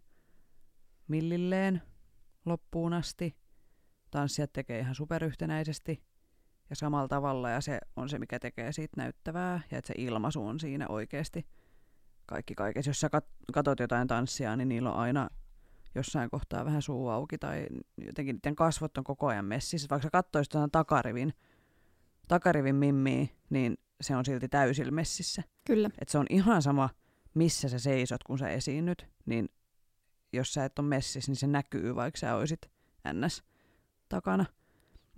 [1.08, 1.82] millilleen
[2.44, 3.36] loppuun asti.
[4.10, 6.02] Tanssijat tekee ihan superyhtenäisesti
[6.70, 10.46] ja samalla tavalla, ja se on se, mikä tekee siitä näyttävää, ja että se ilmaisu
[10.46, 11.46] on siinä oikeasti
[12.28, 12.90] kaikki kaikessa.
[12.90, 15.28] Jos sä kat- katot jotain tanssia, niin niillä on aina
[15.94, 17.66] jossain kohtaa vähän suu auki, tai
[18.06, 19.88] jotenkin niiden kasvot on koko ajan messissä.
[19.90, 21.34] Vaikka sä katsoisit takarivin,
[22.28, 25.42] takarivin mimmiä, niin se on silti täysillä messissä.
[25.64, 25.90] Kyllä.
[26.00, 26.90] Et se on ihan sama,
[27.34, 29.48] missä sä seisot, kun sä esiinnyt, niin
[30.32, 32.70] jos sä et ole messissä, niin se näkyy, vaikka sä olisit
[33.12, 33.42] ns.
[34.08, 34.46] takana.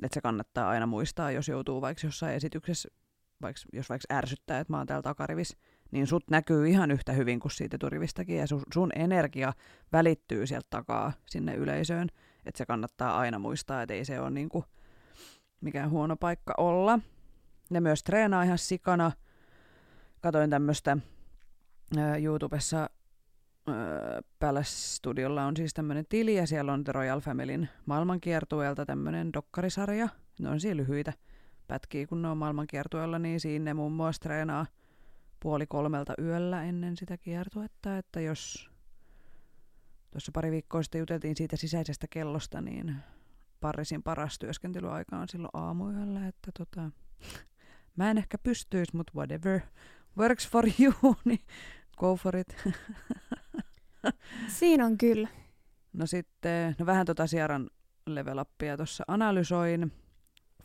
[0.02, 2.88] Että se kannattaa aina muistaa, jos joutuu vaikka jossain esityksessä,
[3.42, 5.56] vaikka, jos vaikka ärsyttää, että mä oon täällä takarivis,
[5.90, 9.52] niin sut näkyy ihan yhtä hyvin kuin siitä turivistakin, ja sun, sun energia
[9.92, 12.08] välittyy sieltä takaa sinne yleisöön.
[12.46, 14.64] Että se kannattaa aina muistaa, että ei se ole niinku
[15.60, 16.98] mikään huono paikka olla.
[17.70, 19.12] Ne myös treenaa ihan sikana.
[20.20, 20.96] Katoin tämmöistä
[22.22, 22.90] YouTubessa
[24.38, 30.08] Palace Studiolla on siis tämmöinen tili ja siellä on The Royal Familyn maailmankiertueelta tämmöinen dokkarisarja.
[30.40, 31.12] Ne on siellä lyhyitä
[31.66, 34.66] pätkiä, kun ne on maailmankiertueella, niin siinä ne muun muassa treenaa
[35.40, 38.70] puoli kolmelta yöllä ennen sitä kiertuetta, että jos
[40.10, 42.96] tuossa pari viikkoa sitten juteltiin siitä sisäisestä kellosta, niin
[43.60, 46.90] Parisin paras työskentelyaika on silloin aamuyöllä, että tota,
[47.96, 49.60] mä en ehkä pystyisi, mutta whatever
[50.18, 51.40] works for you, niin
[51.98, 52.56] go for it.
[54.58, 55.28] Siinä on kyllä.
[55.92, 57.70] No sitten, no vähän tota Sieran
[58.06, 59.92] level upia tuossa analysoin.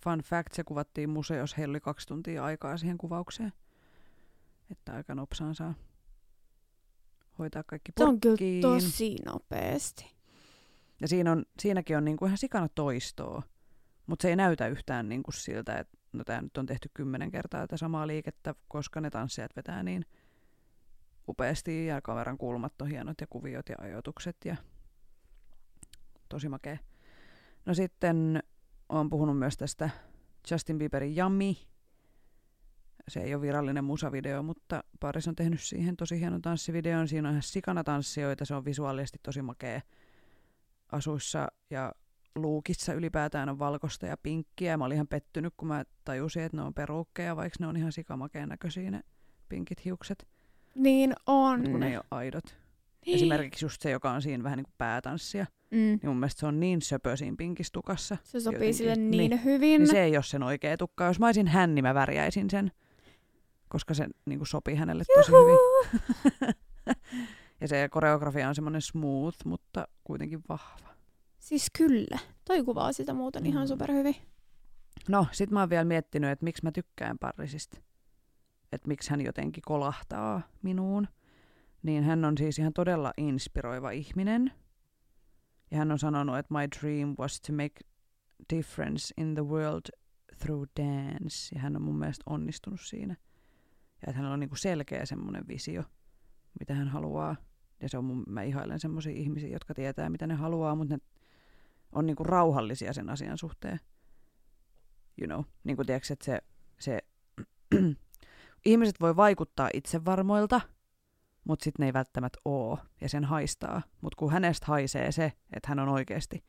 [0.03, 3.53] Fun fact, se kuvattiin museossa, heillä oli kaksi tuntia aikaa siihen kuvaukseen.
[4.71, 5.73] Että aika nopsaan saa
[7.39, 8.61] hoitaa kaikki Se on kyllä purkkiin.
[8.61, 10.15] tosi nopeasti.
[11.01, 13.43] Ja siinä on, siinäkin on niinku ihan sikana toistoa,
[14.07, 17.61] mutta se ei näytä yhtään niinku siltä, että no tämä nyt on tehty kymmenen kertaa
[17.61, 20.05] tätä samaa liikettä, koska ne tanssijat vetää niin
[21.29, 24.55] upeasti ja kameran kulmat on hienot ja kuviot ja ajoitukset ja
[26.29, 26.77] tosi makea.
[27.65, 28.43] No sitten
[28.89, 29.89] olen puhunut myös tästä
[30.51, 31.53] Justin Bieberin Yummy.
[33.07, 37.07] Se ei ole virallinen musavideo, mutta Paris on tehnyt siihen tosi hienon tanssivideon.
[37.07, 39.81] Siinä on ihan sikana tanssijoita, se on visuaalisesti tosi makea
[40.91, 41.91] asuissa ja
[42.35, 44.77] luukissa ylipäätään on valkoista ja pinkkiä.
[44.77, 47.91] Mä olin ihan pettynyt, kun mä tajusin, että ne on peruukkeja, vaikka ne on ihan
[47.91, 49.01] sikamakeen näköisiä ne
[49.49, 50.27] pinkit hiukset,
[50.75, 51.59] Niin on.
[51.59, 52.55] mut kun ne ei ole aidot.
[53.05, 55.77] Esimerkiksi just se, joka on siinä vähän niin kuin päätanssia, Mm.
[55.77, 58.17] niin mun mielestä se on niin söpö siinä pinkistukassa.
[58.23, 58.73] Se sopii jotenkin.
[58.73, 59.43] sille niin, Niin.
[59.43, 59.79] hyvin.
[59.81, 61.05] Niin se ei ole sen oikea tukka.
[61.05, 62.71] Jos mä olisin hän, niin mä värjäisin sen,
[63.69, 65.43] koska se niin kuin sopii hänelle tosi hyvin.
[65.53, 66.51] Juhu!
[67.61, 70.89] Ja se koreografia on semmoinen smooth, mutta kuitenkin vahva.
[71.39, 72.19] Siis kyllä.
[72.45, 73.49] Toi kuvaa sitä muuten Mm.
[73.49, 74.15] ihan superhyvin.
[75.09, 77.77] No, sit mä oon vielä miettinyt, että miksi mä tykkään Parrisista.
[78.71, 81.07] Että miksi hän jotenkin kolahtaa minuun.
[81.83, 84.51] Niin hän on siis ihan todella inspiroiva ihminen.
[85.71, 87.73] Ja hän on sanonut, että my dream was to make
[88.55, 89.85] difference in the world
[90.39, 91.55] through dance.
[91.55, 93.15] Ja hän on mun mielestä onnistunut siinä.
[94.01, 95.83] Ja että hänellä on niinku selkeä semmoinen visio,
[96.59, 97.35] mitä hän haluaa.
[97.81, 101.01] Ja se on mun, mä ihailen semmoisia ihmisiä, jotka tietää, mitä ne haluaa, mutta ne
[101.91, 103.79] on niinku rauhallisia sen asian suhteen
[105.21, 106.39] you know, niin kuin tiedätkö, että se,
[106.79, 106.99] se
[108.65, 110.61] ihmiset voi vaikuttaa itsevarmoilta,
[111.47, 113.81] mutta sitten ne ei välttämättä oo, ja sen haistaa.
[114.01, 116.43] Mutta kun hänestä haisee se, että hän on oikeasti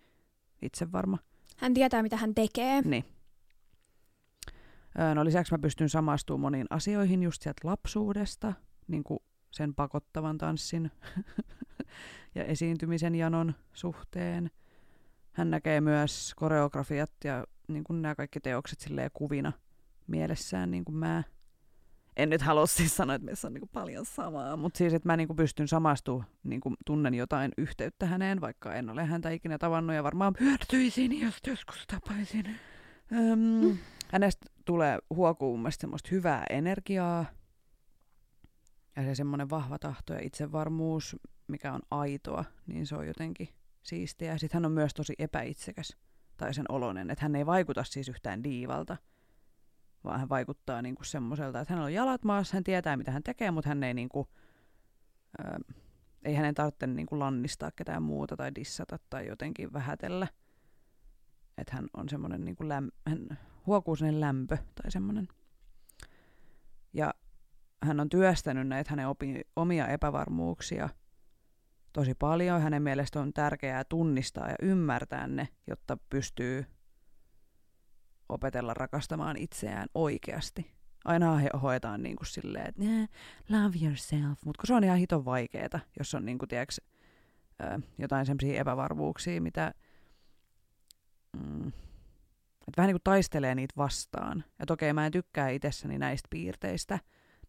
[0.62, 1.18] itsevarma,
[1.56, 2.82] Hän tietää, mitä hän tekee.
[2.82, 3.04] niin.
[5.14, 8.52] No lisäksi mä pystyn samastumaan moniin asioihin just sieltä lapsuudesta,
[8.88, 9.20] niin kuin
[9.50, 10.90] sen pakottavan tanssin
[12.34, 14.50] ja esiintymisen janon suhteen.
[15.32, 19.52] Hän näkee myös koreografiat ja niin kuin nämä kaikki teokset silleen kuvina
[20.06, 21.22] mielessään, niin kuin mä.
[22.16, 25.08] En nyt halua siis sanoa, että meissä on niin kuin paljon samaa, mutta siis, että
[25.08, 29.30] mä niin kuin pystyn samastumaan, niin kuin tunnen jotain yhteyttä häneen, vaikka en ole häntä
[29.30, 32.56] ikinä tavannut ja varmaan pyörtyisin, jos joskus tapaisin.
[33.12, 33.76] Öm,
[34.12, 37.24] hänestä tulee huokuu mun semmoista hyvää energiaa
[38.96, 41.16] ja se semmoinen vahva tahto ja itsevarmuus,
[41.48, 43.48] mikä on aitoa, niin se on jotenkin
[43.82, 44.32] siistiä.
[44.32, 45.96] Ja sitten hän on myös tosi epäitsekäs
[46.36, 48.96] tai sen oloinen, että hän ei vaikuta siis yhtään diivalta,
[50.04, 53.50] vaan hän vaikuttaa niinku semmoiselta, että hänellä on jalat maassa, hän tietää mitä hän tekee,
[53.50, 54.28] mutta hän ei niinku,
[55.40, 55.74] ö,
[56.22, 60.28] ei hänen tarvitse niinku lannistaa ketään muuta tai dissata tai jotenkin vähätellä.
[61.58, 65.28] Että hän on semmoinen niinku läm, hän huokuu sellainen lämpö tai semmoinen.
[66.92, 67.14] Ja
[67.82, 70.88] hän on työstänyt näitä hänen opi, omia epävarmuuksia
[71.92, 72.62] tosi paljon.
[72.62, 76.64] Hänen mielestä on tärkeää tunnistaa ja ymmärtää ne, jotta pystyy
[78.28, 80.76] opetella rakastamaan itseään oikeasti.
[81.04, 83.06] Aina he hoetaan niin kuin silleen, että "Nää,
[83.48, 86.74] love yourself, mutta se on ihan hiton vaikeeta, jos on niin kuin, tiedätkö,
[87.98, 89.74] jotain semmoisia epävarmuuksia, mitä
[91.32, 91.72] mm,
[92.68, 94.44] että vähän niin kuin taistelee niitä vastaan.
[94.58, 96.98] Ja okei, mä en tykkää itsessäni näistä piirteistä,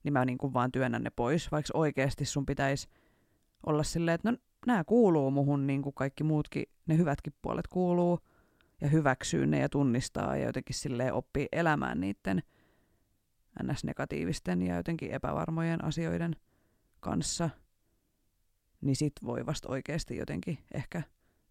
[0.04, 2.88] niin mä niin kuin vaan työnnän ne pois, vaikka oikeasti sun pitäisi
[3.66, 4.38] olla silleen, että no
[4.68, 8.20] nämä kuuluu muhun niin kuin kaikki muutkin, ne hyvätkin puolet kuuluu,
[8.82, 12.44] ja hyväksyy ne ja tunnistaa ja jotenkin silleen oppii elämään niiden
[13.64, 16.36] ns-negatiivisten ja jotenkin epävarmojen asioiden
[17.00, 17.50] kanssa,
[18.82, 21.02] niin sit voi vasta oikeasti jotenkin ehkä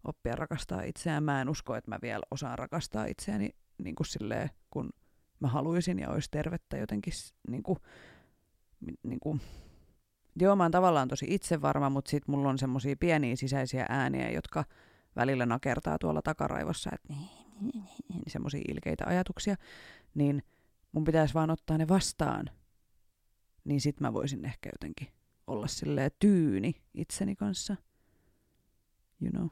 [0.07, 1.23] oppia rakastaa itseään.
[1.23, 3.49] Mä en usko, että mä vielä osaan rakastaa itseäni
[3.83, 4.89] niin kuin silleen, kun
[5.39, 7.13] mä haluaisin ja olisi tervettä jotenkin
[7.47, 7.79] niin kuin,
[9.03, 9.41] niin kuin,
[10.39, 14.65] Joo, mä oon tavallaan tosi itsevarma, mutta sit mulla on semmosia pieniä sisäisiä ääniä, jotka
[15.15, 17.13] välillä nakertaa tuolla takaraivossa, että
[18.27, 19.55] semmoisia ilkeitä ajatuksia,
[20.15, 20.43] niin
[20.91, 22.49] mun pitäisi vaan ottaa ne vastaan.
[23.63, 25.07] Niin sit mä voisin ehkä jotenkin
[25.47, 27.75] olla silleen tyyni itseni kanssa.
[29.21, 29.47] You know.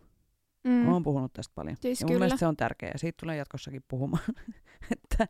[0.66, 0.88] Mm.
[0.88, 1.78] Oon puhunut tästä paljon.
[1.82, 2.20] Siis ja mun kyllä.
[2.20, 2.92] mielestä se on tärkeää.
[2.94, 4.24] Ja siitä tulee jatkossakin puhumaan,
[4.92, 5.28] että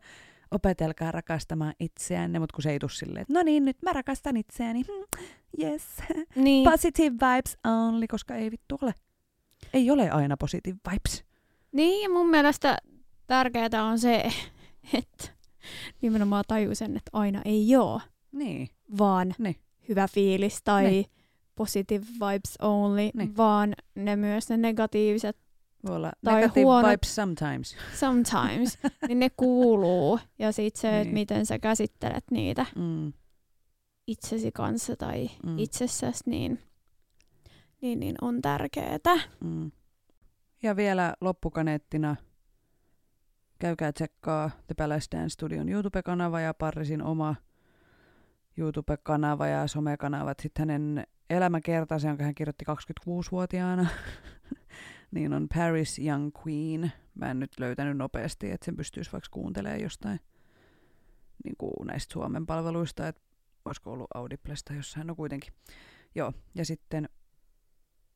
[0.52, 4.38] opetelkaa rakastamaan itseänne, mutta kun se ei tule silleen, että no niin, nyt mä rakastan
[4.38, 4.82] itseäni.
[4.84, 5.26] Hmm,
[5.68, 5.84] yes.
[6.36, 6.72] Niin.
[6.72, 8.94] Positive vibes only, koska ei vittu ole.
[9.74, 11.24] Ei ole aina positive vibes.
[11.72, 12.78] Niin, ja mun mielestä
[13.28, 14.24] tärkeää on se,
[14.94, 15.28] että
[16.02, 18.70] nimenomaan tajuu sen, että aina ei oo, Niin.
[18.98, 19.56] vaan Niin.
[19.90, 21.06] hyvä fiilis tai Niin.
[21.56, 23.38] Positive vibes only, Niin.
[23.38, 25.38] vaan ne myös ne negatiiviset
[25.88, 27.76] Voi olla Tai negative huonot- vibes sometimes.
[27.99, 30.20] sometimes, niin ne kuuluu.
[30.39, 31.14] Ja sit se, että Niin.
[31.14, 33.14] miten sä käsittelet niitä Mm.
[34.08, 35.49] itsesi kanssa tai Mm.
[35.49, 35.60] mm.
[35.60, 36.60] itsessäsi, niin,
[37.82, 38.99] niin, niin on tärkeää.
[39.43, 39.72] Mm.
[40.64, 42.16] Ja vielä loppukaneettina
[43.60, 47.36] käykää tsekkaa The Palace Dance Studion YouTube-kanava ja Parrisin oma
[48.58, 50.38] YouTube-kanava ja somekanavat.
[50.41, 53.88] Sitten hänen elämäkertansa, jonka hän kirjoitti 26-vuotiaana,
[55.11, 56.91] niin on Paris Young Queen.
[57.15, 60.19] Mä en nyt löytänyt nopeasti, että sen pystyisi vaikka kuuntelemaan jostain
[61.43, 63.21] niin kuin näistä Suomen palveluista, että
[63.65, 65.53] olisiko ollut Audiblesta jossain, no kuitenkin.
[66.15, 67.09] Joo, ja sitten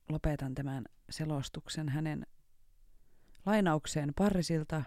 [0.09, 2.27] lopetan tämän selostuksen hänen
[3.45, 4.83] lainaukseen Parrisilta,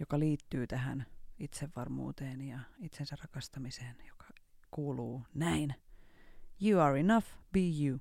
[0.00, 1.06] joka liittyy tähän
[1.38, 4.24] itsevarmuuteen ja itsensä rakastamiseen, joka
[4.70, 5.74] kuuluu näin.
[6.66, 7.98] You are enough, be you.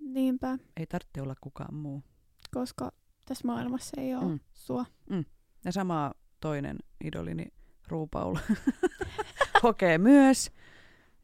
[0.00, 2.02] Niinpä, Ei tarvitse olla kukaan muu.
[2.54, 2.92] koska
[3.26, 4.30] tässä maailmassa ei ole Mm.
[4.30, 4.40] mm.
[4.52, 4.86] sua.
[5.64, 7.46] Ja sama toinen idolini
[7.88, 8.36] RuPaul
[9.62, 10.50] hokee myös.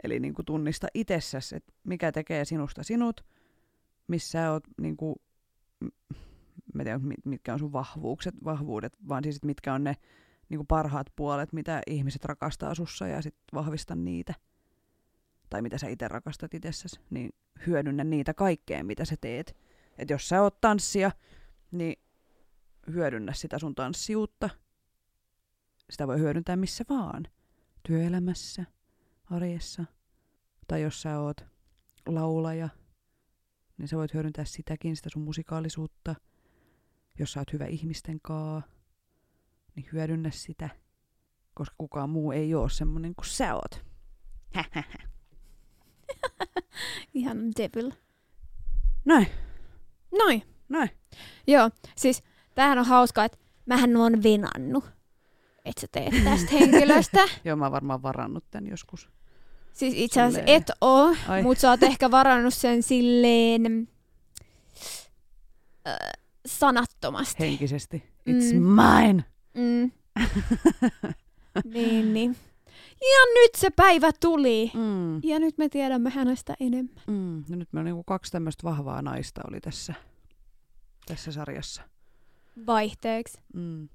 [0.03, 3.25] Eli niin kuin tunnista itsessäsi, että mikä tekee sinusta sinut,
[4.09, 5.15] missä sä oot, niin kuin,
[6.75, 9.95] mä tiedän, mit- mitkä on sun vahvuukset, vahvuudet, vaan siis, mitkä on ne
[10.49, 14.35] niin kuin parhaat puolet, mitä ihmiset rakastaa sussa ja sitten vahvista niitä.
[15.51, 17.31] Tai mitä sä itse rakastat itsessäsi, niin
[17.67, 19.57] hyödynnä niitä kaikkeen, mitä sä teet.
[19.99, 21.11] Et jos sä oot tanssia,
[21.71, 22.03] niin
[22.93, 24.51] hyödynnä sitä sun tanssijuutta.
[25.91, 27.25] Sitä voi hyödyntää missä vaan.
[27.83, 28.65] Työelämässä,
[29.31, 29.85] arjessa.
[30.69, 31.45] Tai jos sä oot
[32.07, 32.69] laulaja,
[33.79, 36.15] niin sä voit hyödyntää sitäkin, sitä sun musikaalisuutta.
[37.19, 38.63] Jos sä oot hyvä ihmisten kaa,
[39.75, 40.69] niin hyödynnä sitä.
[41.55, 43.85] Koska kukaan muu ei oo semmonen kuin sä oot.
[47.15, 47.91] Ihan devil.
[49.05, 49.27] Näin,
[50.19, 50.43] Noin.
[50.69, 50.91] näin.
[51.47, 52.23] Joo, siis
[52.55, 54.85] tämähän on hauskaa, että mähän on venannut,
[55.65, 57.19] että sä teet tästä henkilöstä.
[57.45, 59.09] Joo, mä oon varmaan varannut tän joskus.
[59.73, 60.63] Siis itse asiassa Silleen.
[60.63, 63.89] et oo, mutta sä oot ehkä varannut sen silleen
[65.89, 65.97] äh,
[66.47, 67.43] sanattomasti.
[67.45, 68.03] Henkisesti.
[68.31, 68.63] It's Mm.
[68.63, 69.25] mine!
[69.55, 69.91] Mm.
[71.75, 72.37] niin, niin.
[73.01, 74.71] Ja nyt se päivä tuli.
[74.75, 75.21] Mm.
[75.25, 77.03] Ja nyt me tiedämme hänestä enemmän.
[77.07, 77.45] Mm.
[77.49, 79.95] No nyt me on niinku kaksi tämmöistä vahvaa naista oli tässä,
[81.07, 81.83] tässä sarjassa.
[82.67, 83.39] Vaihteeksi.
[83.55, 83.89] Mm.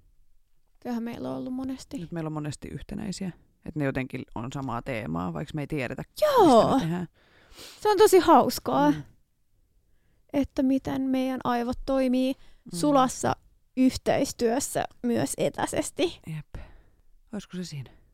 [0.80, 1.98] Kyllähän meillä on ollut monesti.
[1.98, 3.32] Nyt meillä on monesti yhtenäisiä.
[3.66, 6.80] Että ne jotenkin on samaa teemaa, vaikka me ei tiedetä, Joo,
[7.82, 9.04] se on tosi hauskaa, Mm.
[10.34, 12.78] että miten meidän aivot toimii Mm.
[12.78, 13.36] sulassa
[13.78, 16.20] yhteistyössä myös etäisesti.
[16.36, 16.66] Jep.
[17.34, 17.90] Olisiko se siinä?